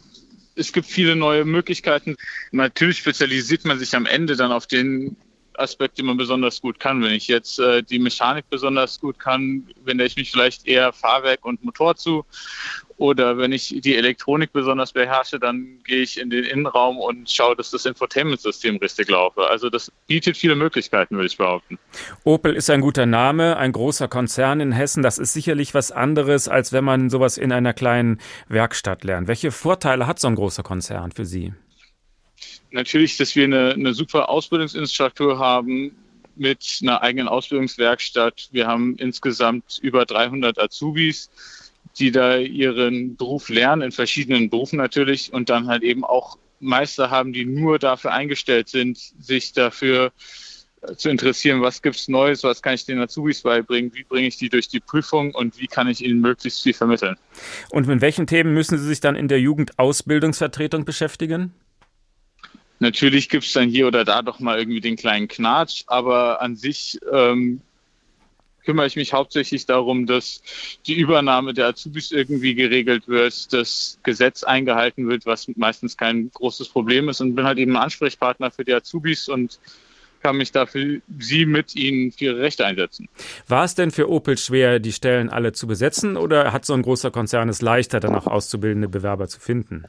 [0.55, 2.17] es gibt viele neue Möglichkeiten.
[2.51, 5.17] Natürlich spezialisiert man sich am Ende dann auf den
[5.59, 7.03] Aspekt, den man besonders gut kann.
[7.03, 11.45] Wenn ich jetzt äh, die Mechanik besonders gut kann, wende ich mich vielleicht eher Fahrwerk
[11.45, 12.25] und Motor zu.
[12.99, 17.57] Oder wenn ich die Elektronik besonders beherrsche, dann gehe ich in den Innenraum und schaue,
[17.57, 19.49] dass das Infotainment-System richtig laufe.
[19.49, 21.79] Also das bietet viele Möglichkeiten, würde ich behaupten.
[22.23, 25.03] Opel ist ein guter Name, ein großer Konzern in Hessen.
[25.03, 29.27] Das ist sicherlich was anderes, als wenn man sowas in einer kleinen Werkstatt lernt.
[29.27, 31.53] Welche Vorteile hat so ein großer Konzern für Sie?
[32.73, 35.93] Natürlich, dass wir eine, eine super Ausbildungsinstruktur haben
[36.37, 38.49] mit einer eigenen Ausbildungswerkstatt.
[38.53, 41.31] Wir haben insgesamt über 300 Azubis,
[41.99, 47.11] die da ihren Beruf lernen, in verschiedenen Berufen natürlich, und dann halt eben auch Meister
[47.11, 50.13] haben, die nur dafür eingestellt sind, sich dafür
[50.83, 54.37] äh, zu interessieren, was gibt's Neues, was kann ich den Azubis beibringen, wie bringe ich
[54.37, 57.17] die durch die Prüfung und wie kann ich ihnen möglichst viel vermitteln.
[57.71, 61.53] Und mit welchen Themen müssen Sie sich dann in der Jugendausbildungsvertretung beschäftigen?
[62.83, 66.57] Natürlich gibt es dann hier oder da doch mal irgendwie den kleinen Knatsch, aber an
[66.57, 67.61] sich ähm,
[68.65, 70.43] kümmere ich mich hauptsächlich darum, dass
[70.85, 76.71] die Übernahme der Azubis irgendwie geregelt wird, dass Gesetz eingehalten wird, was meistens kein großes
[76.71, 79.61] Problem ist und bin halt eben Ansprechpartner für die Azubis und
[80.21, 83.09] kann mich dafür sie mit ihnen für ihre Rechte einsetzen.
[83.47, 86.83] War es denn für Opel schwer, die Stellen alle zu besetzen oder hat so ein
[86.83, 89.85] großer Konzern es leichter, danach auszubildende Bewerber zu finden?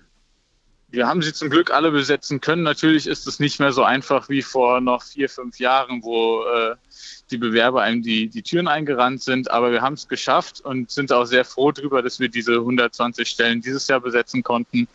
[0.93, 2.61] Wir haben sie zum Glück alle besetzen können.
[2.61, 6.75] Natürlich ist es nicht mehr so einfach wie vor noch vier, fünf Jahren, wo äh,
[7.31, 9.49] die Bewerber einem die, die Türen eingerannt sind.
[9.49, 13.27] Aber wir haben es geschafft und sind auch sehr froh darüber, dass wir diese 120
[13.27, 14.87] Stellen dieses Jahr besetzen konnten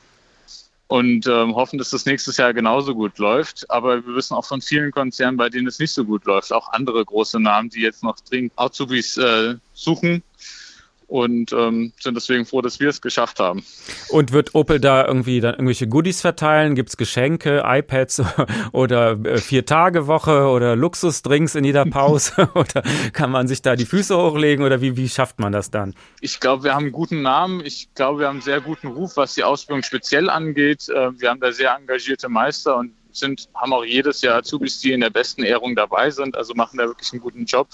[0.87, 3.69] und ähm, hoffen, dass das nächstes Jahr genauso gut läuft.
[3.69, 6.73] Aber wir wissen auch von vielen Konzernen, bei denen es nicht so gut läuft, auch
[6.75, 10.23] andere große Namen, die jetzt noch dringend Azubis äh, suchen
[11.09, 13.65] und ähm, sind deswegen froh, dass wir es geschafft haben.
[14.11, 16.75] Und wird Opel da irgendwie dann irgendwelche Goodies verteilen?
[16.75, 18.23] Gibt es Geschenke, iPads
[18.73, 22.51] oder äh, Vier-Tage-Woche oder Luxusdrinks in jeder Pause?
[22.55, 25.95] oder kann man sich da die Füße hochlegen oder wie, wie schafft man das dann?
[26.21, 27.65] Ich glaube, wir haben einen guten Namen.
[27.65, 30.91] Ich glaube, wir haben einen sehr guten Ruf, was die Ausbildung speziell angeht.
[30.91, 34.93] Äh, wir haben da sehr engagierte Meister und sind, haben auch jedes Jahr Azubis, die
[34.93, 37.69] in der besten Ehrung dabei sind, also machen da wirklich einen guten Job.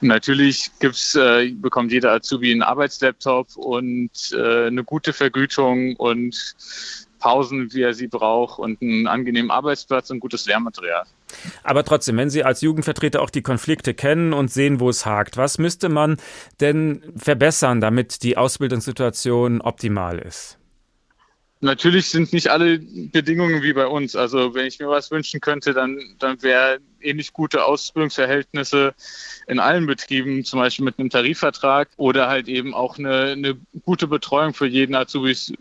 [0.00, 6.54] Und natürlich gibt's, äh, bekommt jeder Azubi einen Arbeitslaptop und äh, eine gute Vergütung und
[7.18, 11.04] Pausen, wie er sie braucht und einen angenehmen Arbeitsplatz und gutes Lehrmaterial.
[11.62, 15.36] Aber trotzdem, wenn Sie als Jugendvertreter auch die Konflikte kennen und sehen, wo es hakt,
[15.36, 16.18] was müsste man
[16.60, 20.58] denn verbessern, damit die Ausbildungssituation optimal ist?
[21.66, 24.14] Natürlich sind nicht alle Bedingungen wie bei uns.
[24.14, 28.94] Also wenn ich mir was wünschen könnte, dann, dann wäre ähnlich gute Ausbildungsverhältnisse
[29.48, 34.06] in allen Betrieben, zum Beispiel mit einem Tarifvertrag oder halt eben auch eine, eine gute
[34.06, 35.54] Betreuung für jeden Azubis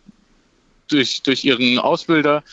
[0.90, 2.44] durch, durch ihren Ausbilder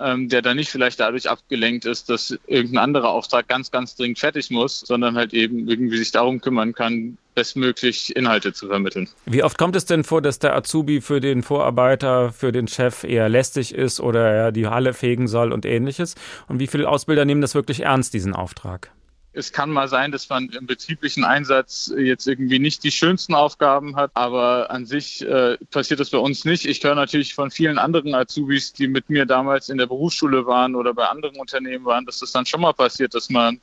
[0.00, 4.18] ähm, der dann nicht vielleicht dadurch abgelenkt ist, dass irgendein anderer Auftrag ganz, ganz dringend
[4.18, 9.08] fertig muss, sondern halt eben irgendwie sich darum kümmern kann, bestmöglich Inhalte zu vermitteln.
[9.26, 13.04] Wie oft kommt es denn vor, dass der Azubi für den Vorarbeiter, für den Chef
[13.04, 16.14] eher lästig ist oder er die Halle fegen soll und ähnliches?
[16.48, 18.90] Und wie viele Ausbilder nehmen das wirklich ernst, diesen Auftrag?
[19.38, 23.94] Es kann mal sein, dass man im betrieblichen Einsatz jetzt irgendwie nicht die schönsten Aufgaben
[23.94, 26.66] hat, aber an sich äh, passiert das bei uns nicht.
[26.66, 30.74] Ich höre natürlich von vielen anderen Azubis, die mit mir damals in der Berufsschule waren
[30.74, 33.60] oder bei anderen Unternehmen waren, dass das dann schon mal passiert, dass man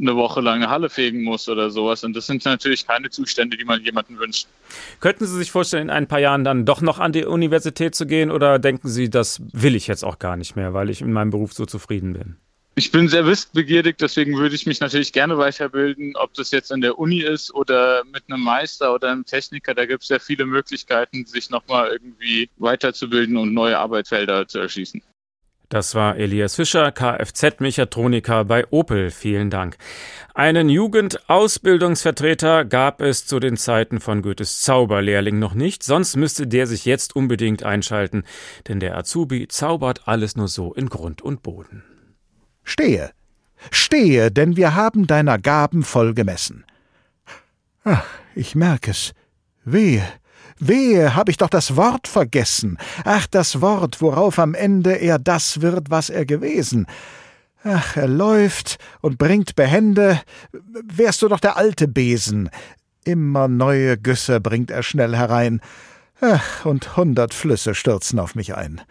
[0.00, 2.02] eine Woche lang eine Halle fegen muss oder sowas.
[2.02, 4.48] Und das sind natürlich keine Zustände, die man jemandem wünscht.
[4.98, 8.04] Könnten Sie sich vorstellen, in ein paar Jahren dann doch noch an die Universität zu
[8.04, 11.12] gehen oder denken Sie, das will ich jetzt auch gar nicht mehr, weil ich in
[11.12, 12.36] meinem Beruf so zufrieden bin?
[12.78, 16.80] Ich bin sehr wissbegierig, deswegen würde ich mich natürlich gerne weiterbilden, ob das jetzt an
[16.80, 19.74] der Uni ist oder mit einem Meister oder einem Techniker.
[19.74, 25.02] Da gibt es sehr viele Möglichkeiten, sich nochmal irgendwie weiterzubilden und neue Arbeitsfelder zu erschließen.
[25.68, 29.10] Das war Elias Fischer, Kfz-Mechatroniker bei Opel.
[29.10, 29.76] Vielen Dank.
[30.34, 36.68] Einen Jugendausbildungsvertreter gab es zu den Zeiten von Goethes Zauberlehrling noch nicht, sonst müsste der
[36.68, 38.22] sich jetzt unbedingt einschalten,
[38.68, 41.82] denn der Azubi zaubert alles nur so in Grund und Boden.
[42.68, 43.12] Stehe,
[43.70, 46.66] stehe, denn wir haben deiner Gaben voll gemessen.
[47.82, 48.04] Ach,
[48.34, 49.14] ich merk es.
[49.64, 50.06] Wehe,
[50.58, 52.76] wehe, hab ich doch das Wort vergessen.
[53.06, 56.86] Ach, das Wort, worauf am Ende er das wird, was er gewesen.
[57.64, 60.20] Ach, er läuft und bringt Behände.
[60.52, 62.50] Wärst du doch der alte Besen.
[63.02, 65.62] Immer neue Güsse bringt er schnell herein.
[66.20, 68.82] Ach, und hundert Flüsse stürzen auf mich ein.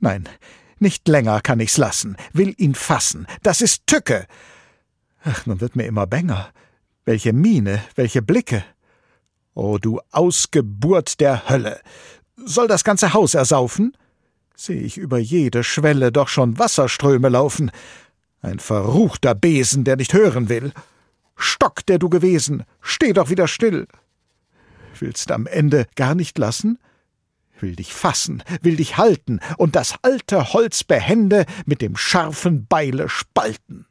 [0.00, 0.28] Nein,
[0.78, 3.26] nicht länger kann ich's lassen, will ihn fassen.
[3.42, 4.26] Das ist Tücke.
[5.24, 6.50] Ach, nun wird mir immer bänger.
[7.04, 8.64] Welche Miene, welche Blicke.
[9.54, 11.80] O du Ausgeburt der Hölle.
[12.36, 13.96] Soll das ganze Haus ersaufen?
[14.56, 17.70] Seh ich über jede Schwelle doch schon Wasserströme laufen.
[18.42, 20.72] Ein verruchter Besen, der nicht hören will.
[21.36, 23.86] Stock, der du gewesen, steh doch wieder still.
[24.98, 26.78] Willst am Ende gar nicht lassen?
[27.64, 33.08] Will dich fassen, will dich halten und das alte Holz behende mit dem scharfen Beile
[33.08, 33.86] spalten.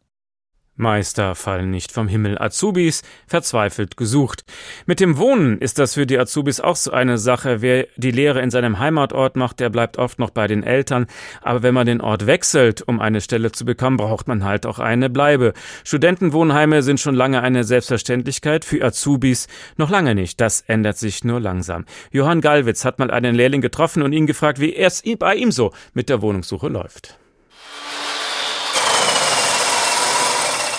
[0.75, 2.39] Meister fallen nicht vom Himmel.
[2.39, 4.43] Azubis verzweifelt gesucht.
[4.87, 7.61] Mit dem Wohnen ist das für die Azubis auch so eine Sache.
[7.61, 11.05] Wer die Lehre in seinem Heimatort macht, der bleibt oft noch bei den Eltern.
[11.41, 14.79] Aber wenn man den Ort wechselt, um eine Stelle zu bekommen, braucht man halt auch
[14.79, 15.53] eine Bleibe.
[15.83, 20.41] Studentenwohnheime sind schon lange eine Selbstverständlichkeit, für Azubis noch lange nicht.
[20.41, 21.85] Das ändert sich nur langsam.
[22.11, 25.71] Johann Gallwitz hat mal einen Lehrling getroffen und ihn gefragt, wie es bei ihm so
[25.93, 27.19] mit der Wohnungssuche läuft.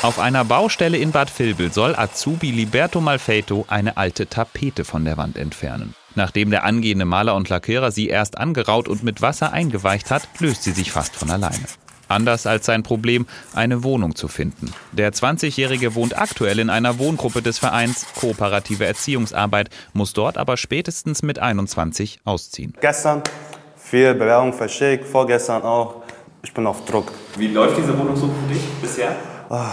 [0.05, 5.17] Auf einer Baustelle in Bad Vilbel soll Azubi Liberto Malfeito eine alte Tapete von der
[5.17, 5.95] Wand entfernen.
[6.15, 10.63] Nachdem der angehende Maler und Lackierer sie erst angeraut und mit Wasser eingeweicht hat, löst
[10.63, 11.65] sie sich fast von alleine.
[12.07, 14.75] Anders als sein Problem, eine Wohnung zu finden.
[14.93, 21.23] Der 20-Jährige wohnt aktuell in einer Wohngruppe des Vereins Kooperative Erziehungsarbeit, muss dort aber spätestens
[21.23, 22.75] mit 21 ausziehen.
[22.83, 23.23] Gestern
[23.79, 26.03] vier Bewerbungen verschickt, vorgestern auch.
[26.43, 27.11] Ich bin auf Druck.
[27.39, 29.17] Wie läuft diese Wohnungssuche für dich bisher?
[29.49, 29.71] Oh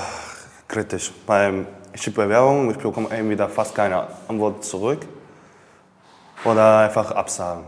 [0.72, 1.12] kritisch.
[1.28, 5.06] Weil ich schicke Bewerbungen, ich bekomme irgendwie da fast keine Antwort zurück.
[6.44, 7.66] Oder einfach Absagen.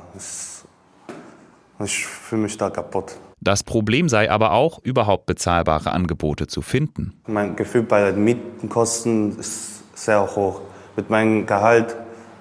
[1.84, 3.18] Ich fühle mich da kaputt.
[3.40, 7.22] Das Problem sei aber auch, überhaupt bezahlbare Angebote zu finden.
[7.28, 10.62] Mein Gefühl bei den Mietenkosten ist sehr hoch.
[10.96, 11.96] Mit meinem Gehalt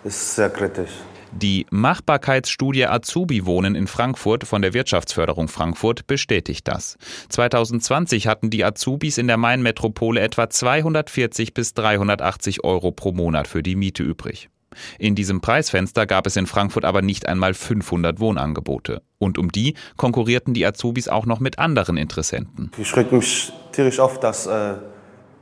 [0.05, 0.93] ist es sehr kritisch.
[1.35, 6.99] Die Machbarkeitsstudie Azubi Wohnen in Frankfurt von der Wirtschaftsförderung Frankfurt bestätigt das.
[7.31, 13.63] 2020 hatten die Azubis in der Main-Metropole etwa 240 bis 380 Euro pro Monat für
[13.63, 14.51] die Miete übrig.
[14.99, 19.03] In diesem Preisfenster gab es in Frankfurt aber nicht einmal 500 Wohnangebote.
[19.19, 22.71] Und um die konkurrierten die Azubis auch noch mit anderen Interessenten.
[22.77, 24.75] Ich schrecke mich tierisch auf, dass äh,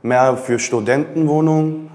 [0.01, 1.89] mehr für Studentenwohnungen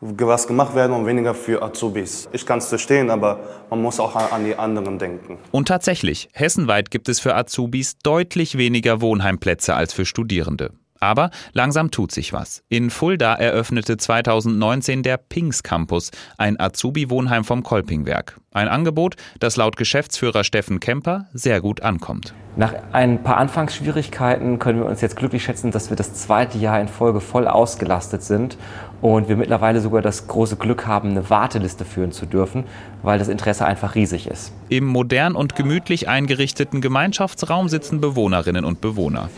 [0.00, 2.28] was gemacht werden und weniger für Azubis.
[2.32, 5.38] Ich kann es verstehen, aber man muss auch an die anderen denken.
[5.50, 10.70] Und tatsächlich, hessenweit gibt es für Azubis deutlich weniger Wohnheimplätze als für Studierende.
[11.00, 12.62] Aber langsam tut sich was.
[12.68, 18.40] In Fulda eröffnete 2019 der Pings Campus, ein Azubi-Wohnheim vom Kolpingwerk.
[18.52, 22.34] Ein Angebot, das laut Geschäftsführer Steffen Kemper sehr gut ankommt.
[22.56, 26.80] Nach ein paar Anfangsschwierigkeiten können wir uns jetzt glücklich schätzen, dass wir das zweite Jahr
[26.80, 28.58] in Folge voll ausgelastet sind
[29.00, 32.64] und wir mittlerweile sogar das große Glück haben, eine Warteliste führen zu dürfen,
[33.02, 34.52] weil das Interesse einfach riesig ist.
[34.68, 39.30] Im modern und gemütlich eingerichteten Gemeinschaftsraum sitzen Bewohnerinnen und Bewohner.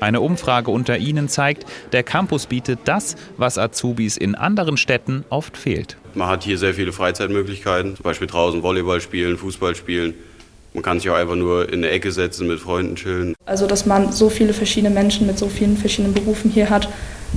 [0.00, 5.56] Eine Umfrage unter ihnen zeigt, der Campus bietet das, was Azubis in anderen Städten oft
[5.56, 5.96] fehlt.
[6.14, 10.14] Man hat hier sehr viele Freizeitmöglichkeiten, zum Beispiel draußen Volleyball spielen, Fußball spielen.
[10.78, 13.34] Man kann sich auch einfach nur in eine Ecke setzen, mit Freunden chillen.
[13.46, 16.88] Also, dass man so viele verschiedene Menschen mit so vielen verschiedenen Berufen hier hat,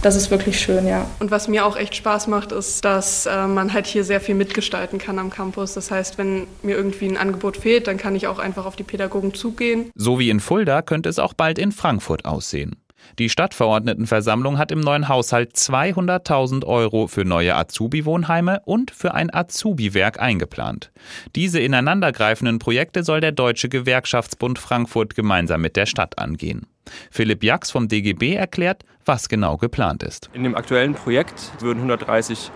[0.01, 1.05] das ist wirklich schön, ja.
[1.19, 4.35] Und was mir auch echt Spaß macht, ist, dass äh, man halt hier sehr viel
[4.35, 5.73] mitgestalten kann am Campus.
[5.73, 8.83] Das heißt, wenn mir irgendwie ein Angebot fehlt, dann kann ich auch einfach auf die
[8.83, 9.91] Pädagogen zugehen.
[9.95, 12.77] So wie in Fulda könnte es auch bald in Frankfurt aussehen.
[13.19, 20.19] Die Stadtverordnetenversammlung hat im neuen Haushalt 200.000 Euro für neue Azubi-Wohnheime und für ein Azubi-Werk
[20.19, 20.91] eingeplant.
[21.35, 26.67] Diese ineinandergreifenden Projekte soll der Deutsche Gewerkschaftsbund Frankfurt gemeinsam mit der Stadt angehen.
[27.09, 30.29] Philipp Jax vom DGB erklärt, was genau geplant ist.
[30.33, 32.51] In dem aktuellen Projekt würden 130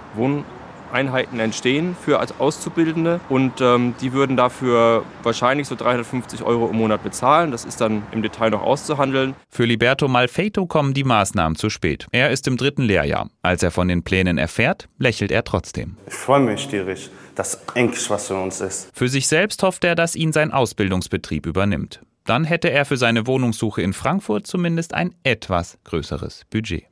[0.95, 7.03] Wohneinheiten entstehen für Auszubildende und ähm, die würden dafür wahrscheinlich so 350 Euro im Monat
[7.03, 7.51] bezahlen.
[7.51, 9.35] Das ist dann im Detail noch auszuhandeln.
[9.49, 12.07] Für Liberto Malfeito kommen die Maßnahmen zu spät.
[12.11, 13.29] Er ist im dritten Lehrjahr.
[13.41, 15.97] Als er von den Plänen erfährt, lächelt er trotzdem.
[16.07, 18.89] Ich freue mich tierisch, dass endlich was für uns ist.
[18.93, 22.01] Für sich selbst hofft er, dass ihn sein Ausbildungsbetrieb übernimmt.
[22.23, 26.85] Dann hätte er für seine Wohnungssuche in Frankfurt zumindest ein etwas größeres Budget.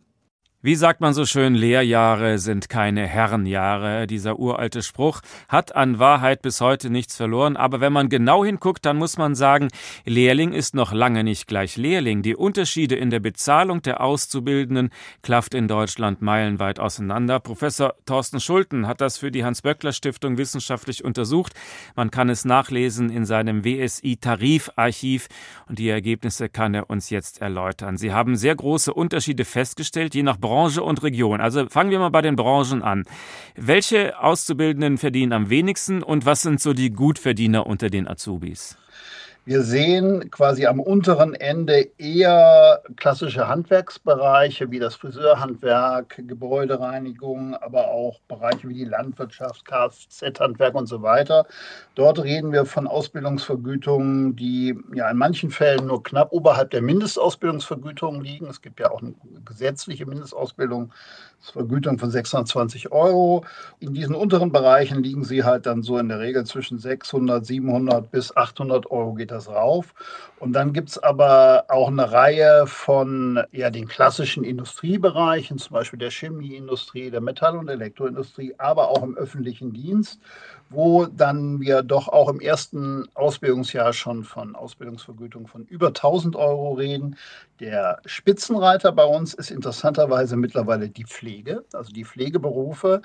[0.66, 4.08] Wie sagt man so schön, Lehrjahre sind keine Herrenjahre.
[4.08, 7.58] Dieser uralte Spruch hat an Wahrheit bis heute nichts verloren.
[7.58, 9.68] Aber wenn man genau hinguckt, dann muss man sagen,
[10.06, 12.22] Lehrling ist noch lange nicht gleich Lehrling.
[12.22, 17.42] Die Unterschiede in der Bezahlung der Auszubildenden klafft in Deutschland meilenweit auseinander.
[17.42, 21.52] Professor Thorsten Schulten hat das für die Hans-Böckler-Stiftung wissenschaftlich untersucht.
[21.98, 25.28] Man kann es nachlesen in seinem WSI-Tarifarchiv
[25.68, 27.98] und die Ergebnisse kann er uns jetzt erläutern.
[27.98, 31.42] Sie haben sehr große Unterschiede festgestellt, je nach Branche und Region.
[31.42, 33.06] Also fangen wir mal bei den Branchen an.
[33.56, 38.78] Welche Auszubildenden verdienen am wenigsten und was sind so die Gutverdiener unter den Azubis?
[39.46, 48.22] Wir sehen quasi am unteren Ende eher klassische Handwerksbereiche wie das Friseurhandwerk, Gebäudereinigung, aber auch
[48.30, 51.46] Bereiche wie die Landwirtschaft, Kfz-Handwerk und so weiter.
[51.96, 58.22] Dort reden wir von Ausbildungsvergütungen, die ja in manchen Fällen nur knapp oberhalb der Mindestausbildungsvergütung
[58.22, 58.48] liegen.
[58.48, 60.94] Es gibt ja auch eine gesetzliche Mindestausbildung
[61.52, 63.44] Vergütung von 620 Euro.
[63.80, 68.10] In diesen unteren Bereichen liegen sie halt dann so in der Regel zwischen 600, 700
[68.10, 69.94] bis 800 Euro geht das rauf.
[70.40, 76.00] Und dann gibt es aber auch eine Reihe von ja, den klassischen Industriebereichen, zum Beispiel
[76.00, 80.20] der Chemieindustrie, der Metall- und Elektroindustrie, aber auch im öffentlichen Dienst,
[80.74, 86.74] wo dann wir doch auch im ersten Ausbildungsjahr schon von Ausbildungsvergütung von über 1000 Euro
[86.74, 87.16] reden.
[87.60, 93.02] Der Spitzenreiter bei uns ist interessanterweise mittlerweile die Pflege, also die Pflegeberufe,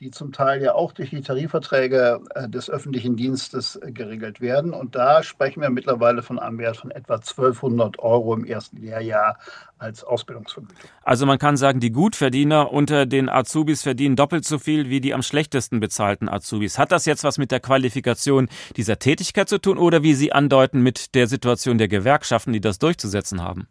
[0.00, 4.74] die zum Teil ja auch durch die Tarifverträge äh, des öffentlichen Dienstes äh, geregelt werden.
[4.74, 9.38] Und da sprechen wir mittlerweile von einem Wert von etwa 1200 Euro im ersten Lehrjahr
[9.82, 10.88] als Ausbildungsvergütung.
[11.02, 15.12] Also man kann sagen, die Gutverdiener unter den Azubis verdienen doppelt so viel wie die
[15.12, 16.78] am schlechtesten bezahlten Azubis.
[16.78, 20.82] Hat das jetzt was mit der Qualifikation dieser Tätigkeit zu tun oder wie Sie andeuten
[20.82, 23.66] mit der Situation der Gewerkschaften, die das durchzusetzen haben?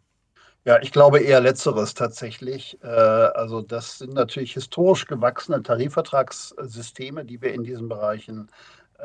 [0.64, 2.78] Ja, ich glaube eher letzteres tatsächlich.
[2.82, 8.48] Äh, also das sind natürlich historisch gewachsene Tarifvertragssysteme, die wir in diesen Bereichen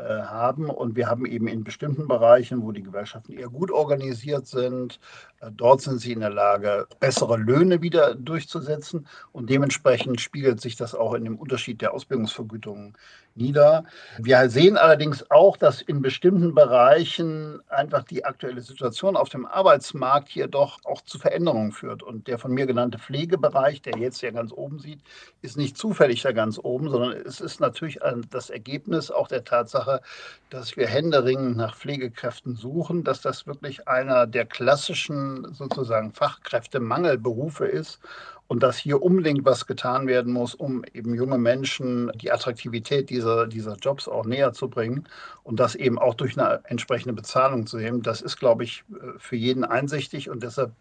[0.02, 0.70] haben.
[0.70, 5.00] Und wir haben eben in bestimmten Bereichen, wo die Gewerkschaften eher gut organisiert sind,
[5.42, 9.08] äh, dort sind sie in der Lage, bessere Löhne wieder durchzusetzen.
[9.32, 12.94] Und dementsprechend spiegelt sich das auch in dem Unterschied der Ausbildungsvergütungen
[13.38, 13.84] nieder.
[14.18, 20.30] Wir sehen allerdings auch, dass in bestimmten Bereichen einfach die aktuelle Situation auf dem Arbeitsmarkt
[20.30, 22.04] hier doch auch zu Veränderungen führt.
[22.04, 25.00] Und der von mir genannte Pflegebereich, der jetzt ja ganz oben sieht,
[25.42, 30.02] ist nicht zufällig da ganz oben, sondern es ist natürlich das Ergebnis auch der Tatsache,
[30.50, 38.00] dass wir händeringend nach Pflegekräften suchen, dass das wirklich einer der klassischen sozusagen Fachkräftemangelberufe ist
[38.48, 43.48] und dass hier unbedingt was getan werden muss, um eben junge Menschen die Attraktivität dieser,
[43.48, 45.08] dieser Jobs auch näher zu bringen
[45.44, 48.84] und das eben auch durch eine entsprechende Bezahlung zu heben, das ist, glaube ich,
[49.18, 50.72] für jeden einsichtig und deshalb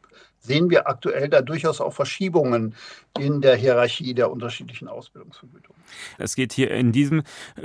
[0.40, 2.74] sehen wir aktuell da durchaus auch Verschiebungen
[3.18, 5.80] in der Hierarchie der unterschiedlichen Ausbildungsvergütungen.
[6.18, 7.22] Es geht hier in diesem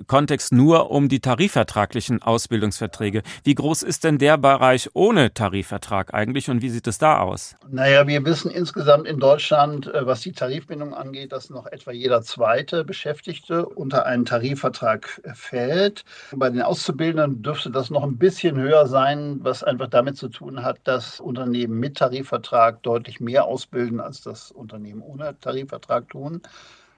[0.08, 3.24] Kontext nur um die tarifvertraglichen Ausbildungsverträge.
[3.44, 7.56] Wie groß ist denn der Bereich ohne Tarifvertrag eigentlich und wie sieht es da aus?
[7.70, 12.22] Naja, wir wissen insgesamt in Deutschland, äh, was die Tarifbindung angeht, dass noch etwa jeder
[12.22, 16.04] zweite Beschäftigte unter einen Tarifvertrag fällt.
[16.34, 20.64] Bei den Auszubildenden dürfte das noch ein bisschen höher sein, was einfach damit zu tun
[20.64, 26.42] hat, dass Unternehmen mit Tarifvertrag deutlich mehr ausbilden, als das Unternehmen ohne Tarifvertrag tun.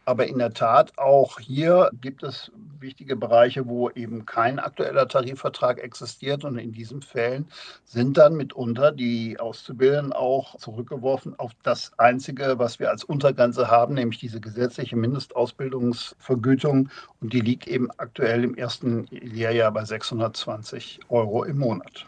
[0.05, 5.79] Aber in der Tat, auch hier gibt es wichtige Bereiche, wo eben kein aktueller Tarifvertrag
[5.79, 6.43] existiert.
[6.43, 7.47] Und in diesen Fällen
[7.85, 13.93] sind dann mitunter die Auszubildenden auch zurückgeworfen auf das Einzige, was wir als Untergrenze haben,
[13.93, 16.89] nämlich diese gesetzliche Mindestausbildungsvergütung.
[17.21, 22.05] Und die liegt eben aktuell im ersten Lehrjahr bei 620 Euro im Monat.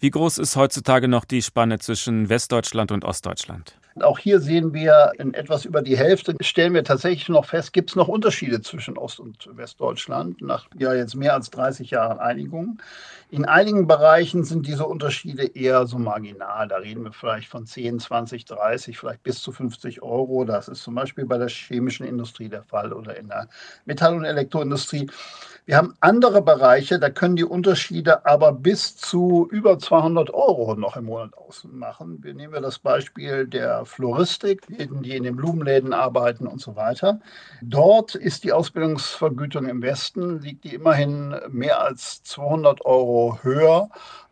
[0.00, 3.77] Wie groß ist heutzutage noch die Spanne zwischen Westdeutschland und Ostdeutschland?
[4.02, 7.90] Auch hier sehen wir in etwas über die Hälfte, stellen wir tatsächlich noch fest, gibt
[7.90, 12.78] es noch Unterschiede zwischen Ost- und Westdeutschland nach ja jetzt mehr als 30 Jahren Einigung.
[13.30, 16.66] In einigen Bereichen sind diese Unterschiede eher so marginal.
[16.66, 20.44] Da reden wir vielleicht von 10, 20, 30, vielleicht bis zu 50 Euro.
[20.44, 23.48] Das ist zum Beispiel bei der chemischen Industrie der Fall oder in der
[23.84, 25.10] Metall- und Elektroindustrie.
[25.68, 30.96] Wir haben andere Bereiche, da können die Unterschiede aber bis zu über 200 Euro noch
[30.96, 32.20] im Monat ausmachen.
[32.22, 37.20] Wir nehmen das Beispiel der Floristik, die in den Blumenläden arbeiten und so weiter.
[37.62, 43.88] Dort ist die Ausbildungsvergütung im Westen, liegt die immerhin mehr als 200 Euro höher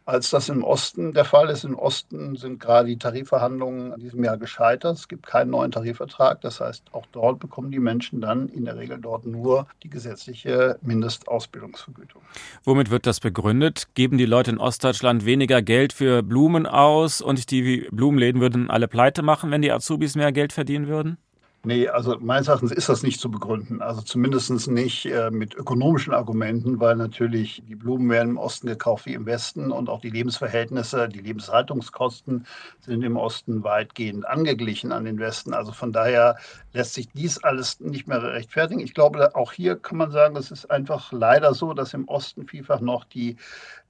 [0.06, 1.64] als das im Osten der Fall ist.
[1.64, 4.96] Im Osten sind gerade die Tarifverhandlungen in diesem Jahr gescheitert.
[4.96, 6.40] Es gibt keinen neuen Tarifvertrag.
[6.40, 10.78] Das heißt, auch dort bekommen die Menschen dann in der Regel dort nur die gesetzliche
[10.82, 12.22] Mindestausbildungsvergütung.
[12.62, 13.88] Womit wird das begründet?
[13.94, 18.86] Geben die Leute in Ostdeutschland weniger Geld für Blumen aus und die Blumenläden würden alle
[18.86, 21.18] pleite machen, wenn die Azubis mehr Geld verdienen würden?
[21.66, 23.82] Nee, also meines Erachtens ist das nicht zu begründen.
[23.82, 29.04] Also zumindest nicht äh, mit ökonomischen Argumenten, weil natürlich die Blumen werden im Osten gekauft
[29.06, 32.46] wie im Westen und auch die Lebensverhältnisse, die Lebenshaltungskosten
[32.82, 35.54] sind im Osten weitgehend angeglichen an den Westen.
[35.54, 36.36] Also von daher
[36.72, 38.78] lässt sich dies alles nicht mehr rechtfertigen.
[38.78, 42.46] Ich glaube, auch hier kann man sagen, es ist einfach leider so, dass im Osten
[42.46, 43.38] vielfach noch die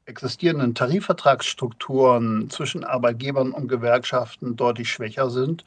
[0.06, 5.64] existierenden Tarifvertragsstrukturen zwischen Arbeitgebern und Gewerkschaften deutlich schwächer sind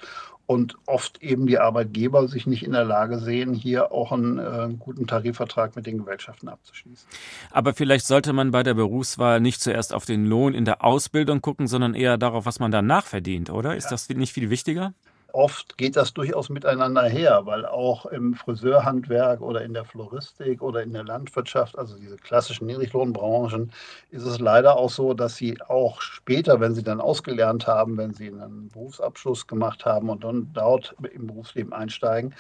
[0.50, 4.70] und oft eben die Arbeitgeber sich nicht in der Lage sehen, hier auch einen äh,
[4.80, 7.08] guten Tarifvertrag mit den Gewerkschaften abzuschließen.
[7.52, 11.41] Aber vielleicht sollte man bei der Berufswahl nicht zuerst auf den Lohn in der Ausbildung
[11.41, 13.76] gucken, sondern eher darauf, was man danach verdient, oder?
[13.76, 13.89] Ist ja.
[13.91, 14.95] das nicht viel wichtiger?
[15.34, 20.82] Oft geht das durchaus miteinander her, weil auch im Friseurhandwerk oder in der Floristik oder
[20.82, 23.71] in der Landwirtschaft, also diese klassischen Niedriglohnbranchen,
[24.09, 28.13] ist es leider auch so, dass sie auch später, wenn sie dann ausgelernt haben, wenn
[28.13, 32.34] sie einen Berufsabschluss gemacht haben und dann dort im Berufsleben einsteigen,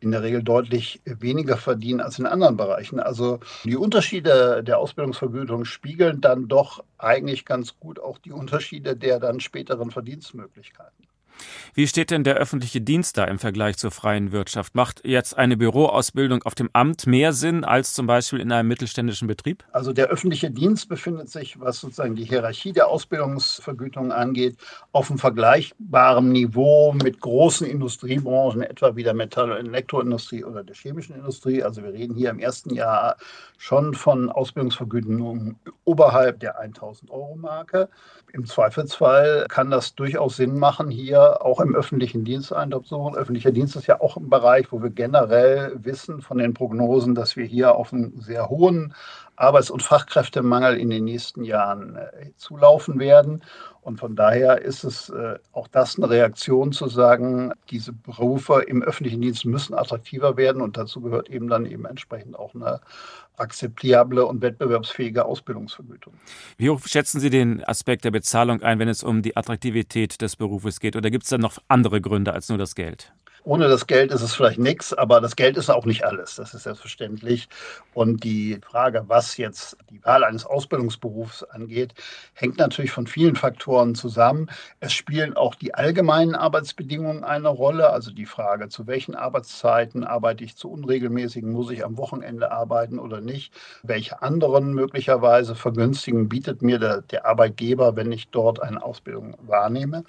[0.00, 3.00] in der Regel deutlich weniger verdienen als in anderen Bereichen.
[3.00, 9.18] Also die Unterschiede der Ausbildungsvergütung spiegeln dann doch eigentlich ganz gut auch die Unterschiede der
[9.18, 11.08] dann späteren Verdienstmöglichkeiten.
[11.74, 14.74] Wie steht denn der öffentliche Dienst da im Vergleich zur freien Wirtschaft?
[14.74, 19.28] Macht jetzt eine Büroausbildung auf dem Amt mehr Sinn als zum Beispiel in einem mittelständischen
[19.28, 19.64] Betrieb?
[19.72, 24.56] Also der öffentliche Dienst befindet sich, was sozusagen die Hierarchie der Ausbildungsvergütung angeht,
[24.92, 30.74] auf einem vergleichbaren Niveau mit großen Industriebranchen, etwa wie der Metall- und Elektroindustrie oder der
[30.74, 31.62] chemischen Industrie.
[31.62, 33.16] Also wir reden hier im ersten Jahr
[33.58, 37.88] schon von Ausbildungsvergütungen oberhalb der 1000 Euro Marke.
[38.32, 42.52] Im Zweifelsfall kann das durchaus Sinn machen, hier auch im öffentlichen Dienst
[42.84, 43.16] suchen.
[43.16, 47.36] Öffentlicher Dienst ist ja auch ein Bereich, wo wir generell wissen von den Prognosen, dass
[47.36, 48.94] wir hier auf einen sehr hohen
[49.36, 53.42] Arbeits- und Fachkräftemangel in den nächsten Jahren äh, zulaufen werden.
[53.82, 58.82] Und von daher ist es äh, auch das eine Reaktion zu sagen, diese Berufe im
[58.82, 62.80] öffentlichen Dienst müssen attraktiver werden und dazu gehört eben dann eben entsprechend auch eine
[63.38, 66.14] akzeptable und wettbewerbsfähige Ausbildungsvergütung.
[66.56, 70.36] Wie hoch schätzen Sie den Aspekt der Bezahlung ein, wenn es um die Attraktivität des
[70.36, 70.96] Berufes geht?
[70.96, 73.12] Oder gibt es da noch andere Gründe als nur das Geld?
[73.44, 76.36] Ohne das Geld ist es vielleicht nichts, aber das Geld ist auch nicht alles.
[76.36, 77.48] Das ist selbstverständlich.
[77.94, 81.94] Und die Frage, was jetzt die Wahl eines Ausbildungsberufs angeht,
[82.34, 84.50] hängt natürlich von vielen Faktoren zusammen.
[84.80, 87.90] Es spielen auch die allgemeinen Arbeitsbedingungen eine Rolle.
[87.90, 92.98] Also die Frage, zu welchen Arbeitszeiten arbeite ich zu unregelmäßigen, muss ich am Wochenende arbeiten
[92.98, 93.52] oder nicht?
[93.82, 100.04] Welche anderen möglicherweise Vergünstigungen bietet mir der, der Arbeitgeber, wenn ich dort eine Ausbildung wahrnehme?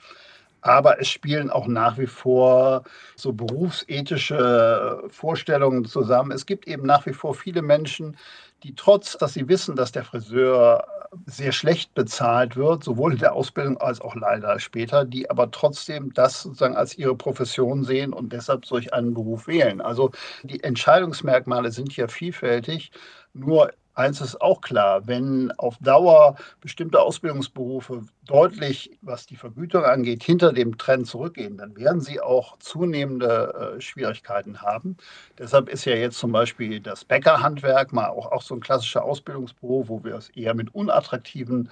[0.61, 2.83] Aber es spielen auch nach wie vor
[3.15, 6.31] so berufsethische Vorstellungen zusammen.
[6.31, 8.17] Es gibt eben nach wie vor viele Menschen,
[8.63, 10.85] die trotz, dass sie wissen, dass der Friseur
[11.25, 16.13] sehr schlecht bezahlt wird, sowohl in der Ausbildung als auch leider später, die aber trotzdem
[16.13, 19.81] das sozusagen als ihre Profession sehen und deshalb solch einen Beruf wählen.
[19.81, 20.11] Also
[20.43, 22.91] die Entscheidungsmerkmale sind hier vielfältig.
[23.33, 30.23] Nur Eins ist auch klar, wenn auf Dauer bestimmte Ausbildungsberufe deutlich, was die Vergütung angeht,
[30.23, 34.95] hinter dem Trend zurückgehen, dann werden sie auch zunehmende äh, Schwierigkeiten haben.
[35.37, 39.89] Deshalb ist ja jetzt zum Beispiel das Bäckerhandwerk mal auch, auch so ein klassischer Ausbildungsberuf,
[39.89, 41.69] wo wir es eher mit unattraktiven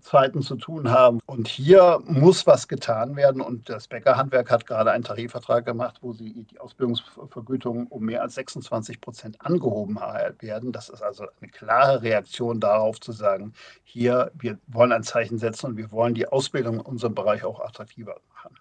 [0.00, 1.20] Zeiten zu tun haben.
[1.26, 3.40] Und hier muss was getan werden.
[3.40, 8.34] Und das Bäckerhandwerk hat gerade einen Tarifvertrag gemacht, wo sie die Ausbildungsvergütung um mehr als
[8.34, 9.98] 26 Prozent angehoben
[10.40, 10.72] werden.
[10.72, 13.52] Das ist also eine klare Reaktion darauf zu sagen,
[13.84, 17.60] hier, wir wollen ein Zeichen setzen und wir wollen die Ausbildung in unserem Bereich auch
[17.60, 18.56] attraktiver machen.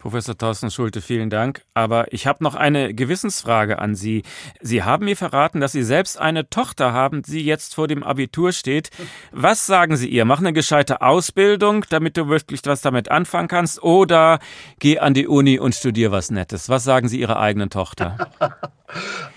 [0.00, 1.62] Professor Thorsten Schulte, vielen Dank.
[1.74, 4.22] Aber ich habe noch eine Gewissensfrage an Sie.
[4.60, 8.52] Sie haben mir verraten, dass Sie selbst eine Tochter haben, die jetzt vor dem Abitur
[8.52, 8.90] steht.
[9.30, 10.24] Was sagen Sie ihr?
[10.24, 14.40] Mach eine gescheite Ausbildung, damit du wirklich was damit anfangen kannst, oder
[14.78, 16.70] geh an die Uni und studier was Nettes.
[16.70, 18.30] Was sagen Sie Ihrer eigenen Tochter?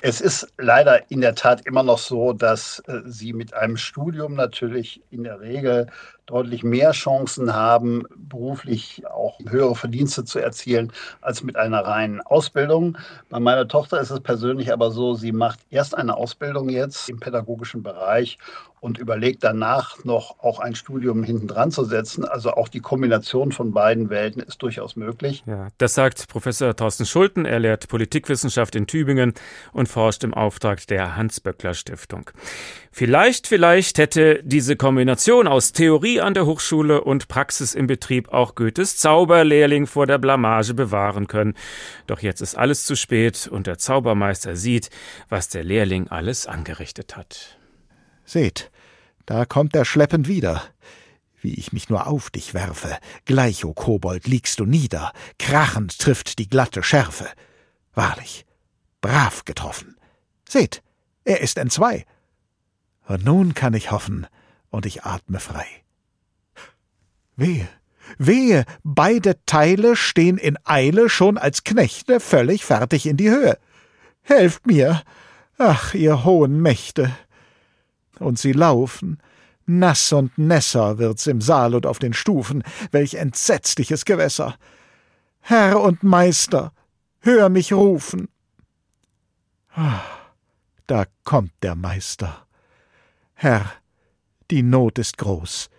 [0.02, 4.34] Es ist leider in der Tat immer noch so, dass äh, Sie mit einem Studium
[4.34, 5.88] natürlich in der Regel
[6.26, 10.53] deutlich mehr Chancen haben, beruflich auch höhere Verdienste zu erzielen,
[11.22, 12.98] als mit einer reinen Ausbildung.
[13.30, 17.20] Bei meiner Tochter ist es persönlich aber so, sie macht erst eine Ausbildung jetzt im
[17.20, 18.38] pädagogischen Bereich
[18.84, 22.26] und überlegt danach noch auch ein Studium hinten dran zu setzen.
[22.26, 25.42] Also auch die Kombination von beiden Welten ist durchaus möglich.
[25.46, 27.46] Ja, das sagt Professor Thorsten Schulten.
[27.46, 29.36] Er lehrt Politikwissenschaft in Tübingen
[29.72, 32.30] und forscht im Auftrag der Hans-Böckler Stiftung.
[32.92, 38.54] Vielleicht, vielleicht hätte diese Kombination aus Theorie an der Hochschule und Praxis im Betrieb auch
[38.54, 41.54] Goethes Zauberlehrling vor der Blamage bewahren können.
[42.06, 44.90] Doch jetzt ist alles zu spät und der Zaubermeister sieht,
[45.30, 47.58] was der Lehrling alles angerichtet hat.
[48.26, 48.72] Seht,
[49.26, 50.64] da kommt er schleppend wieder.
[51.42, 56.40] Wie ich mich nur auf dich werfe, gleich, o Kobold, liegst du nieder, krachend trifft
[56.40, 57.28] die glatte Schärfe.
[57.94, 58.46] Wahrlich,
[59.02, 59.98] brav getroffen.
[60.48, 60.82] Seht,
[61.26, 62.06] er ist entzwei.
[63.08, 64.28] Und nun kann ich hoffen,
[64.70, 65.66] und ich atme frei.
[67.36, 67.68] Wehe,
[68.18, 73.58] wehe, beide Teile stehen in Eile schon als Knechte völlig fertig in die Höhe.
[74.22, 75.04] Helft mir,
[75.58, 77.12] ach, ihr hohen Mächte!
[78.20, 79.20] Und sie laufen.
[79.66, 84.56] Nass und nässer wird's im Saal und auf den Stufen, welch entsetzliches Gewässer.
[85.40, 86.74] Herr und Meister,
[87.20, 88.28] hör mich rufen.
[89.74, 90.02] Ah,
[90.88, 92.46] da kommt der Meister.
[93.34, 93.72] Herr,
[94.52, 95.70] die Not ist groß.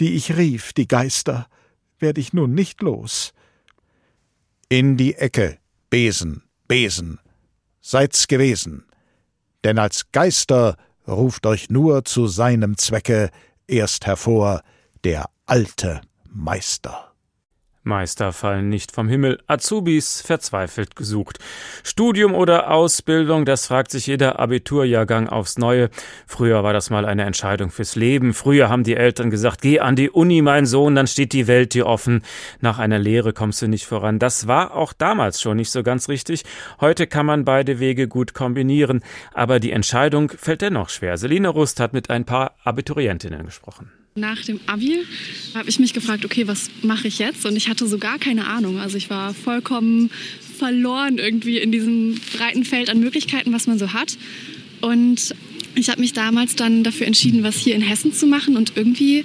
[0.00, 1.48] Die ich rief, die Geister,
[1.98, 3.32] werd ich nun nicht los.
[4.68, 5.58] In die Ecke,
[5.90, 7.18] Besen, Besen,
[7.80, 8.84] seid's gewesen.
[9.64, 10.76] Denn als Geister
[11.08, 13.30] ruft euch nur zu seinem Zwecke
[13.66, 14.62] erst hervor
[15.04, 16.00] der alte
[16.30, 17.07] Meister.
[17.88, 21.40] Meister fallen nicht vom Himmel, Azubis verzweifelt gesucht.
[21.82, 25.90] Studium oder Ausbildung, das fragt sich jeder Abiturjahrgang aufs Neue.
[26.26, 28.34] Früher war das mal eine Entscheidung fürs Leben.
[28.34, 31.74] Früher haben die Eltern gesagt, geh an die Uni, mein Sohn, dann steht die Welt
[31.74, 32.22] dir offen.
[32.60, 34.20] Nach einer Lehre kommst du nicht voran.
[34.20, 36.44] Das war auch damals schon nicht so ganz richtig.
[36.80, 41.16] Heute kann man beide Wege gut kombinieren, aber die Entscheidung fällt dennoch schwer.
[41.16, 43.90] Selina Rust hat mit ein paar Abiturientinnen gesprochen.
[44.18, 45.04] Nach dem Abi
[45.54, 47.46] habe ich mich gefragt, okay, was mache ich jetzt?
[47.46, 48.78] Und ich hatte so gar keine Ahnung.
[48.78, 50.10] Also ich war vollkommen
[50.58, 54.18] verloren irgendwie in diesem breiten Feld an Möglichkeiten, was man so hat.
[54.80, 55.34] Und
[55.74, 58.56] ich habe mich damals dann dafür entschieden, was hier in Hessen zu machen.
[58.56, 59.24] Und irgendwie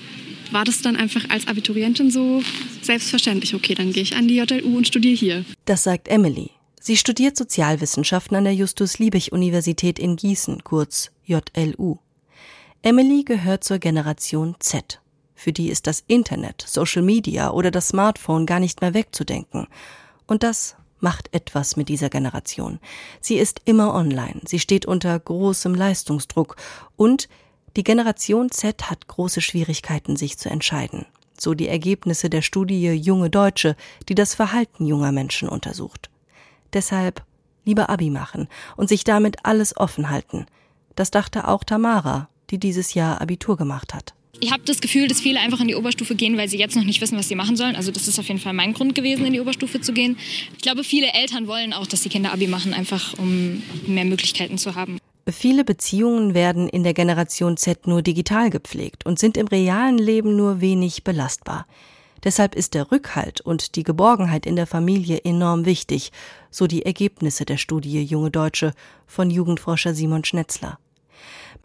[0.52, 2.44] war das dann einfach als Abiturientin so
[2.82, 3.56] selbstverständlich.
[3.56, 5.46] Okay, dann gehe ich an die JLU und studiere hier.
[5.66, 6.52] Das sagt Emily.
[6.80, 11.98] Sie studiert Sozialwissenschaften an der Justus-Liebig-Universität in Gießen, kurz JLU.
[12.86, 15.00] Emily gehört zur Generation Z.
[15.36, 19.68] Für die ist das Internet, Social Media oder das Smartphone gar nicht mehr wegzudenken.
[20.28, 22.82] Und das macht etwas mit dieser Generation.
[23.22, 26.58] Sie ist immer online, sie steht unter großem Leistungsdruck
[26.98, 27.30] und
[27.78, 31.06] die Generation Z hat große Schwierigkeiten, sich zu entscheiden.
[31.40, 33.78] So die Ergebnisse der Studie Junge Deutsche,
[34.10, 36.10] die das Verhalten junger Menschen untersucht.
[36.74, 37.24] Deshalb
[37.64, 40.48] lieber Abi machen und sich damit alles offen halten.
[40.96, 44.14] Das dachte auch Tamara, die dieses Jahr Abitur gemacht hat.
[44.40, 46.84] Ich habe das Gefühl, dass viele einfach in die Oberstufe gehen, weil sie jetzt noch
[46.84, 47.76] nicht wissen, was sie machen sollen.
[47.76, 50.18] Also das ist auf jeden Fall mein Grund gewesen, in die Oberstufe zu gehen.
[50.56, 54.58] Ich glaube, viele Eltern wollen auch, dass die Kinder Abi machen, einfach um mehr Möglichkeiten
[54.58, 54.98] zu haben.
[55.30, 60.36] Viele Beziehungen werden in der Generation Z nur digital gepflegt und sind im realen Leben
[60.36, 61.66] nur wenig belastbar.
[62.24, 66.12] Deshalb ist der Rückhalt und die Geborgenheit in der Familie enorm wichtig,
[66.52, 68.74] so die Ergebnisse der Studie Junge Deutsche
[69.08, 70.80] von Jugendforscher Simon Schnetzler.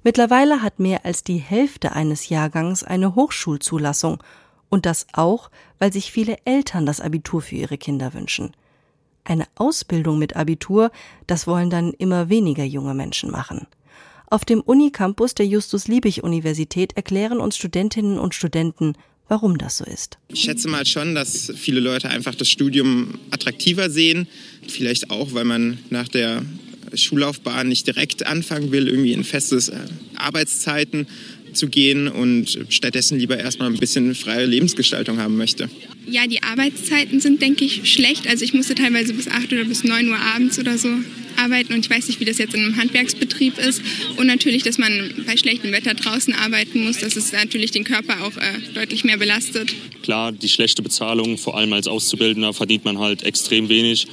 [0.08, 4.22] Mittlerweile hat mehr als die Hälfte eines Jahrgangs eine Hochschulzulassung
[4.70, 8.52] und das auch, weil sich viele Eltern das Abitur für ihre Kinder wünschen.
[9.24, 10.92] Eine Ausbildung mit Abitur,
[11.26, 13.66] das wollen dann immer weniger junge Menschen machen.
[14.28, 18.94] Auf dem Unicampus der Justus-Liebig-Universität erklären uns Studentinnen und Studenten,
[19.28, 20.16] warum das so ist.
[20.28, 24.26] Ich schätze mal schon, dass viele Leute einfach das Studium attraktiver sehen.
[24.68, 26.46] Vielleicht auch, weil man nach der
[26.94, 29.76] Schullaufbahn nicht direkt anfangen will, irgendwie in festes äh,
[30.16, 31.06] Arbeitszeiten
[31.52, 35.68] zu gehen und stattdessen lieber erstmal ein bisschen freie Lebensgestaltung haben möchte.
[36.06, 38.26] Ja, die Arbeitszeiten sind, denke ich, schlecht.
[38.28, 40.88] Also ich musste teilweise bis 8 oder bis 9 Uhr abends oder so
[41.36, 43.82] arbeiten und ich weiß nicht, wie das jetzt in einem Handwerksbetrieb ist.
[44.16, 48.24] Und natürlich, dass man bei schlechtem Wetter draußen arbeiten muss, dass es natürlich den Körper
[48.24, 49.72] auch äh, deutlich mehr belastet.
[50.02, 54.08] Klar, die schlechte Bezahlung, vor allem als Auszubildender, verdient man halt extrem wenig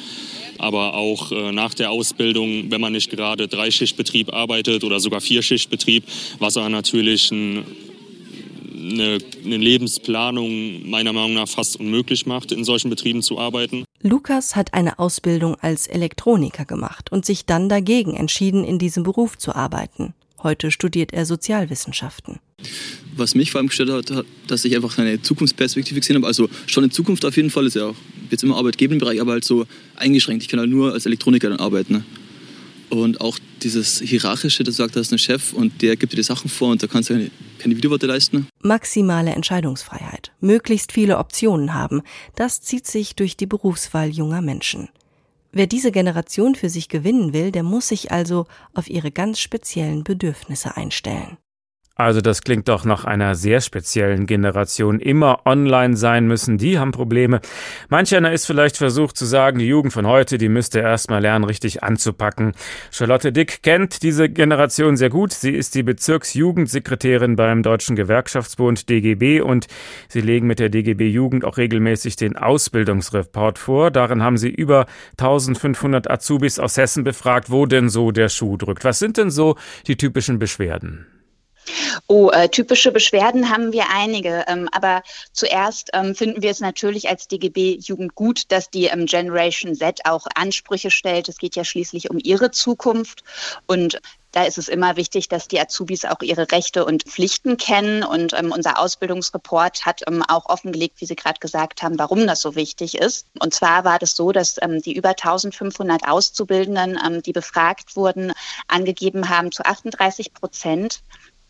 [0.60, 6.04] aber auch äh, nach der Ausbildung, wenn man nicht gerade Dreischichtbetrieb arbeitet oder sogar Vierschichtbetrieb,
[6.40, 7.66] was er natürlich ein,
[8.74, 13.86] eine, eine Lebensplanung meiner Meinung nach fast unmöglich macht, in solchen Betrieben zu arbeiten.
[14.02, 19.38] Lukas hat eine Ausbildung als Elektroniker gemacht und sich dann dagegen entschieden, in diesem Beruf
[19.38, 20.14] zu arbeiten.
[20.44, 22.40] Heute studiert er Sozialwissenschaften.
[23.16, 26.28] Was mich vor allem gestört hat, dass ich einfach eine Zukunftsperspektive gesehen habe.
[26.28, 27.96] Also schon in Zukunft auf jeden Fall, ist ja auch
[28.32, 29.66] jetzt immer Arbeitgeberbereich, aber halt so
[29.96, 30.44] eingeschränkt.
[30.44, 31.94] Ich kann halt nur als Elektroniker dann arbeiten.
[31.94, 32.06] Ne?
[32.90, 36.24] Und auch dieses Hierarchische, das sagt, da ist ein Chef und der gibt dir die
[36.24, 38.48] Sachen vor und da kannst du keine, keine Widerworte leisten.
[38.62, 42.02] Maximale Entscheidungsfreiheit, möglichst viele Optionen haben,
[42.36, 44.90] das zieht sich durch die Berufswahl junger Menschen.
[45.52, 50.04] Wer diese Generation für sich gewinnen will, der muss sich also auf ihre ganz speziellen
[50.04, 51.38] Bedürfnisse einstellen.
[51.98, 55.00] Also das klingt doch nach einer sehr speziellen Generation.
[55.00, 57.40] Immer online sein müssen, die haben Probleme.
[57.88, 61.22] Manch einer ist vielleicht versucht zu sagen, die Jugend von heute, die müsste erst mal
[61.22, 62.52] lernen, richtig anzupacken.
[62.92, 65.32] Charlotte Dick kennt diese Generation sehr gut.
[65.32, 69.68] Sie ist die Bezirksjugendsekretärin beim Deutschen Gewerkschaftsbund DGB und
[70.10, 73.90] sie legen mit der DGB Jugend auch regelmäßig den Ausbildungsreport vor.
[73.90, 78.84] Darin haben sie über 1500 Azubis aus Hessen befragt, wo denn so der Schuh drückt.
[78.84, 79.56] Was sind denn so
[79.88, 81.08] die typischen Beschwerden?
[82.08, 84.46] Oh, äh, typische Beschwerden haben wir einige.
[84.48, 85.02] Ähm, aber
[85.32, 90.02] zuerst ähm, finden wir es natürlich als DGB Jugend gut, dass die ähm, Generation Z
[90.06, 91.30] auch Ansprüche stellt.
[91.30, 93.24] Es geht ja schließlich um ihre Zukunft.
[93.66, 94.00] Und
[94.36, 98.04] da ist es immer wichtig, dass die Azubis auch ihre Rechte und Pflichten kennen.
[98.04, 102.42] Und ähm, unser Ausbildungsreport hat ähm, auch offengelegt, wie Sie gerade gesagt haben, warum das
[102.42, 103.28] so wichtig ist.
[103.40, 108.34] Und zwar war das so, dass ähm, die über 1500 Auszubildenden, ähm, die befragt wurden,
[108.68, 111.02] angegeben haben, zu 38 Prozent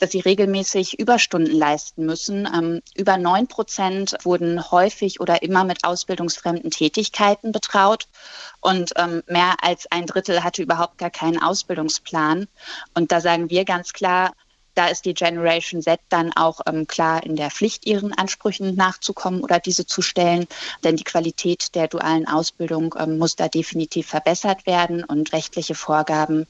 [0.06, 2.48] dass sie regelmäßig Überstunden leisten müssen.
[2.54, 8.08] Ähm, über neun Prozent wurden häufig oder immer mit ausbildungsfremden Tätigkeiten betraut
[8.62, 12.48] und ähm, mehr als ein Drittel hatte überhaupt gar keinen Ausbildungsplan.
[12.94, 14.34] Und da sagen wir ganz klar,
[14.76, 19.42] da ist die Generation Z dann auch ähm, klar in der Pflicht, ihren Ansprüchen nachzukommen
[19.42, 20.48] oder diese zu stellen.
[20.84, 26.46] Denn die Qualität der dualen Ausbildung ähm, muss da definitiv verbessert werden und rechtliche Vorgaben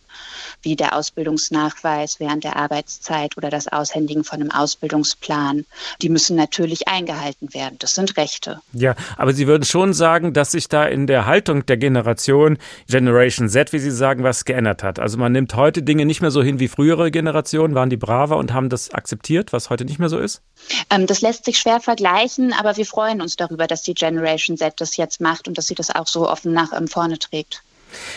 [0.63, 5.65] wie der Ausbildungsnachweis während der Arbeitszeit oder das Aushändigen von einem Ausbildungsplan,
[6.01, 7.76] die müssen natürlich eingehalten werden.
[7.80, 8.61] Das sind Rechte.
[8.73, 12.57] Ja, aber Sie würden schon sagen, dass sich da in der Haltung der Generation
[12.88, 14.97] Generation Z, wie Sie sagen, was geändert hat.
[14.99, 18.14] Also man nimmt heute Dinge nicht mehr so hin wie frühere Generationen, waren die brav
[18.16, 20.41] braver und haben das akzeptiert, was heute nicht mehr so ist?
[20.89, 24.80] Ähm, das lässt sich schwer vergleichen, aber wir freuen uns darüber, dass die Generation Z
[24.80, 27.61] das jetzt macht und dass sie das auch so offen nach ähm, vorne trägt.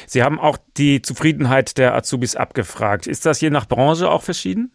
[0.06, 3.06] Sie haben auch die Zufriedenheit der Azubis abgefragt.
[3.06, 4.72] Ist das je nach Branche auch verschieden?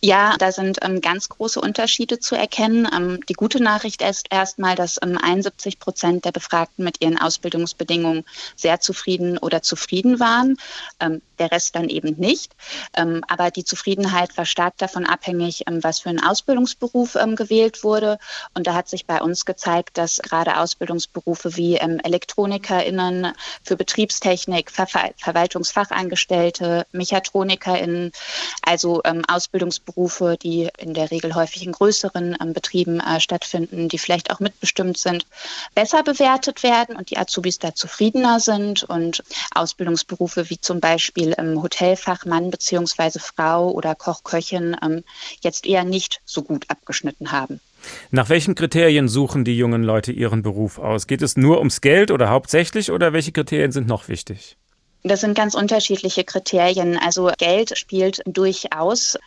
[0.00, 2.88] Ja, da sind ähm, ganz große Unterschiede zu erkennen.
[2.92, 8.24] Ähm, die gute Nachricht ist erstmal, dass ähm, 71 Prozent der Befragten mit ihren Ausbildungsbedingungen
[8.56, 10.56] sehr zufrieden oder zufrieden waren.
[11.00, 12.54] Ähm, der Rest dann eben nicht.
[12.94, 18.18] Ähm, aber die Zufriedenheit war stark davon abhängig, ähm, was für ein Ausbildungsberuf gewählt wurde.
[18.54, 24.86] Und da hat sich bei uns gezeigt, dass gerade Ausbildungsberufe wie ElektronikerInnen für Betriebstechnik, Ver
[25.16, 28.12] Verwaltungsfachangestellte, MechatronikerInnen,
[28.62, 33.98] also Ausbildung Ausbildungsberufe, die in der Regel häufig in größeren ähm, Betrieben äh, stattfinden, die
[33.98, 35.26] vielleicht auch mitbestimmt sind,
[35.74, 39.22] besser bewertet werden und die Azubis da zufriedener sind und
[39.54, 43.18] Ausbildungsberufe wie zum Beispiel ähm, Hotelfachmann bzw.
[43.18, 45.04] Frau oder Koch-Köchin ähm,
[45.42, 47.60] jetzt eher nicht so gut abgeschnitten haben.
[48.10, 51.06] Nach welchen Kriterien suchen die jungen Leute ihren Beruf aus?
[51.06, 54.56] Geht es nur ums Geld oder hauptsächlich oder welche Kriterien sind noch wichtig?
[55.02, 56.98] Das sind ganz unterschiedliche Kriterien.
[56.98, 59.18] Also Geld spielt durchaus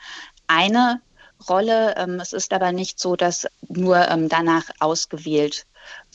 [0.47, 1.01] eine
[1.49, 1.95] Rolle.
[1.97, 5.65] Ähm, es ist aber nicht so, dass nur ähm, danach ausgewählt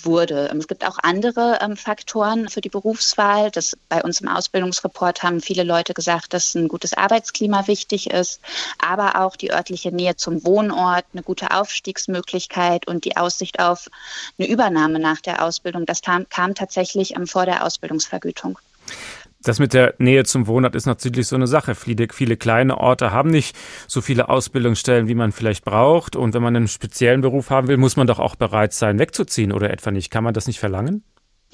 [0.02, 0.50] wurde.
[0.56, 3.50] Es gibt auch andere ähm, Faktoren für die Berufswahl.
[3.50, 8.40] Das, bei uns im Ausbildungsreport haben viele Leute gesagt, dass ein gutes Arbeitsklima wichtig ist,
[8.78, 13.90] aber auch die örtliche Nähe zum Wohnort, eine gute Aufstiegsmöglichkeit und die Aussicht auf
[14.38, 15.84] eine Übernahme nach der Ausbildung.
[15.84, 18.58] Das kam, tatsächlich ähm, vor der Ausbildungsvergütung.
[19.42, 21.74] Das mit der Nähe zum Wohnort ist natürlich so eine Sache.
[21.76, 26.16] Viele, viele kleine Orte haben nicht so viele Ausbildungsstellen, wie man vielleicht braucht.
[26.16, 29.52] Und wenn man einen speziellen Beruf haben will, muss man doch auch bereit sein, wegzuziehen
[29.52, 30.10] oder etwa nicht.
[30.10, 31.04] Kann man das nicht verlangen?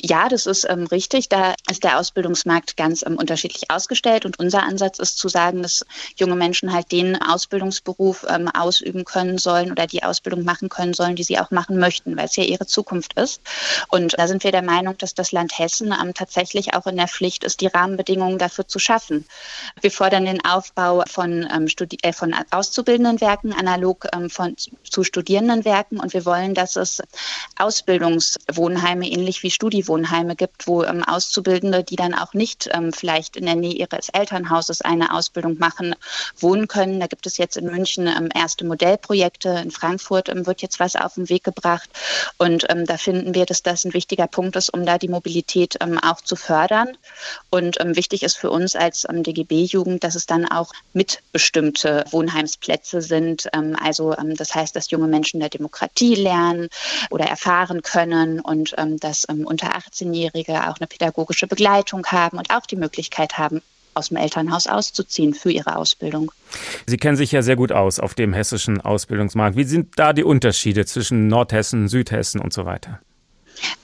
[0.01, 1.29] Ja, das ist ähm, richtig.
[1.29, 4.27] Da ist der Ausbildungsmarkt ganz ähm, unterschiedlich ausgestellt.
[4.27, 5.87] Und unser Ansatz ist zu sagen, dass
[6.17, 11.17] junge Menschen halt den Ausbildungsberuf ähm, ausüben können sollen oder die Ausbildung machen können sollen,
[11.17, 13.41] die sie auch machen möchten, weil es ja ihre Zukunft ist.
[13.89, 17.09] Und da sind wir der Meinung, dass das Land Hessen ähm, tatsächlich auch in der
[17.09, 19.25] Pflicht ist, die Rahmenbedingungen dafür zu schaffen.
[19.81, 26.01] Wir fordern den Aufbau von, ähm, Studi äh, von Auszubildendenwerken analog ähm, von, zu Studierendenwerken.
[26.01, 27.01] Und wir wollen, dass es
[27.57, 33.37] Ausbildungswohnheime ähnlich wie Studie Wohnheime gibt, wo ähm, Auszubildende, die dann auch nicht ähm, vielleicht
[33.37, 35.95] in der Nähe ihres Elternhauses eine Ausbildung machen,
[36.39, 37.01] wohnen können.
[37.01, 39.49] Da gibt es jetzt in München ähm, erste Modellprojekte.
[39.63, 41.89] In Frankfurt ähm, wird jetzt was auf den Weg gebracht.
[42.39, 45.77] Und ähm, da finden wir, dass das ein wichtiger Punkt ist, um da die Mobilität
[45.81, 46.97] ähm, auch zu fördern.
[47.51, 53.49] Und wichtig ist für uns als DGB-Jugend, dass es dann auch mitbestimmte Wohnheimsplätze sind.
[53.53, 56.69] also das heißt, dass junge Menschen der Demokratie lernen
[57.11, 62.77] oder erfahren können und dass unter 18-Jährige auch eine pädagogische Begleitung haben und auch die
[62.77, 63.63] Möglichkeit haben,
[63.95, 66.33] aus dem Elternhaus auszuziehen für ihre Ausbildung.
[66.87, 69.57] Sie kennen sich ja sehr gut aus auf dem hessischen Ausbildungsmarkt.
[69.57, 73.01] Wie sind da die Unterschiede zwischen Nordhessen, Südhessen und so weiter?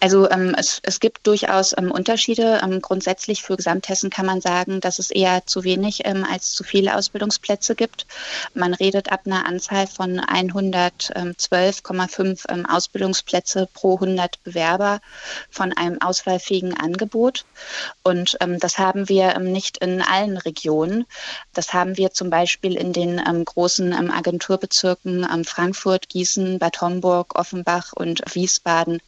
[0.00, 2.60] Also ähm, es, es gibt durchaus ähm, Unterschiede.
[2.62, 6.62] Ähm, grundsätzlich für Gesamthessen kann man sagen, dass es eher zu wenig ähm, als zu
[6.64, 8.06] viele Ausbildungsplätze gibt.
[8.54, 15.00] Man redet ab einer Anzahl von 112,5 ähm, Ausbildungsplätze pro 100 Bewerber
[15.50, 17.44] von einem auswahlfähigen Angebot.
[18.02, 21.06] Und ähm, das haben wir nicht in allen Regionen.
[21.52, 28.22] Das haben wir zum Beispiel in den großen Agenturbezirken Frankfurt, Gießen, Bad Homburg, Offenbach und
[28.34, 29.00] Wiesbaden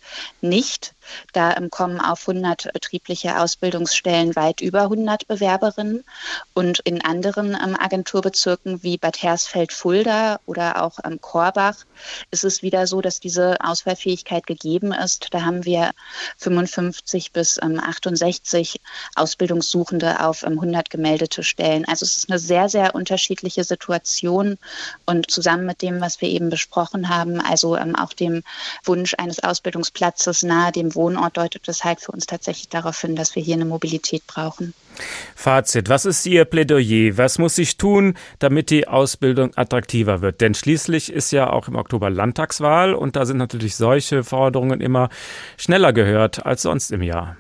[0.53, 0.94] nicht.
[1.32, 6.05] Da ähm, kommen auf 100 betriebliche Ausbildungsstellen weit über 100 Bewerberinnen.
[6.55, 11.76] Und in anderen ähm, Agenturbezirken wie Bad Hersfeld-Fulda oder auch ähm, Korbach
[12.30, 15.28] ist es wieder so, dass diese Auswahlfähigkeit gegeben ist.
[15.30, 15.90] Da haben wir
[16.38, 18.80] 55 bis 68
[19.14, 21.84] Ausbildungssuchende auf 100 gemeldete Stellen.
[21.86, 24.59] Also es ist eine sehr, sehr unterschiedliche Situation.
[25.07, 28.42] Und zusammen mit dem, was wir eben besprochen haben, also auch dem
[28.84, 33.34] Wunsch eines Ausbildungsplatzes nahe dem Wohnort deutet das halt für uns tatsächlich darauf hin, dass
[33.34, 34.74] wir hier eine Mobilität brauchen.
[35.34, 37.16] Fazit, was ist Ihr Plädoyer?
[37.16, 40.40] Was muss sich tun, damit die Ausbildung attraktiver wird?
[40.40, 45.09] Denn schließlich ist ja auch im Oktober Landtagswahl und da sind natürlich solche Forderungen immer
[45.57, 47.36] schneller gehört als sonst im Jahr.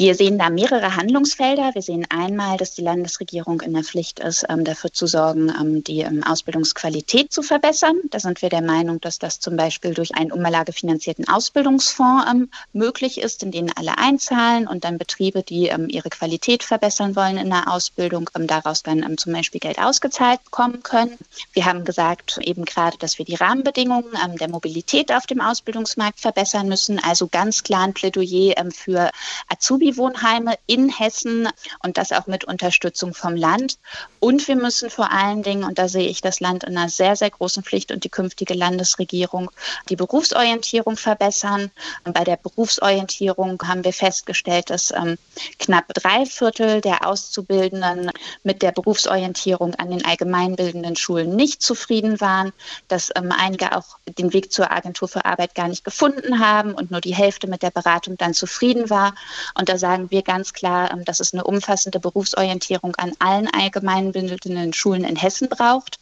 [0.00, 1.74] Wir sehen da mehrere Handlungsfelder.
[1.74, 5.84] Wir sehen einmal, dass die Landesregierung in der Pflicht ist, ähm, dafür zu sorgen, ähm,
[5.84, 7.96] die ähm, Ausbildungsqualität zu verbessern.
[8.08, 13.42] Da sind wir der Meinung, dass das zum Beispiel durch einen umlagefinanzierten Ausbildungsfonds möglich ist,
[13.42, 18.30] in den alle einzahlen und dann Betriebe, die ihre Qualität verbessern wollen in der Ausbildung,
[18.32, 21.18] daraus dann zum Beispiel Geld ausgezahlt bekommen können.
[21.52, 26.68] Wir haben gesagt, eben gerade, dass wir die Rahmenbedingungen der Mobilität auf dem Ausbildungsmarkt verbessern
[26.68, 26.98] müssen.
[26.98, 29.10] Also ganz klar ein Plädoyer für
[29.48, 31.48] Azubi Wohnheime in Hessen
[31.82, 33.78] und das auch mit Unterstützung vom Land.
[34.18, 37.16] Und wir müssen vor allen Dingen, und da sehe ich das Land in einer sehr,
[37.16, 39.50] sehr großen Pflicht und die künftige Landesregierung,
[39.88, 41.70] die Berufsorientierung verbessern.
[42.04, 45.16] Bei der Berufsorientierung haben wir festgestellt, dass ähm,
[45.58, 48.10] knapp drei Viertel der Auszubildenden
[48.42, 52.52] mit der Berufsorientierung an den allgemeinbildenden Schulen nicht zufrieden waren,
[52.88, 56.90] dass ähm, einige auch den Weg zur Agentur für Arbeit gar nicht gefunden haben und
[56.90, 59.14] nur die Hälfte mit der Beratung dann zufrieden war.
[59.54, 64.72] Und da sagen wir ganz klar, ähm, dass es eine umfassende Berufsorientierung an allen allgemeinbildenden
[64.72, 65.98] Schulen in Hessen braucht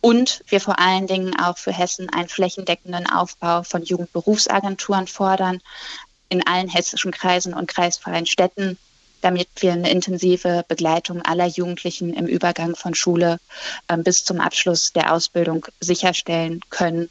[0.00, 5.60] und wir vor allen Dingen auch für Hessen einen flächendeckenden Aufbau von Jugendberufsagenturen fordern
[6.28, 8.78] in allen hessischen Kreisen und kreisfreien Städten,
[9.20, 13.38] damit wir eine intensive Begleitung aller Jugendlichen im Übergang von Schule
[13.88, 17.10] ähm, bis zum Abschluss der Ausbildung sicherstellen können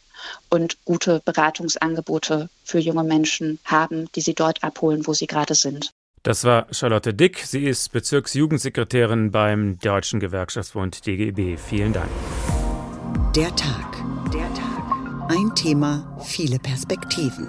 [0.49, 5.91] und gute Beratungsangebote für junge Menschen haben, die sie dort abholen, wo sie gerade sind.
[6.27, 7.39] Das war Charlotte Dick.
[7.39, 11.55] Sie ist Bezirksjugendsekretärin beim Deutschen Gewerkschaftsbund DGB.
[11.55, 12.09] Vielen Dank.
[13.33, 14.03] Der Tag.
[14.33, 15.29] Der Tag.
[15.29, 17.47] Ein Thema, viele Perspektiven.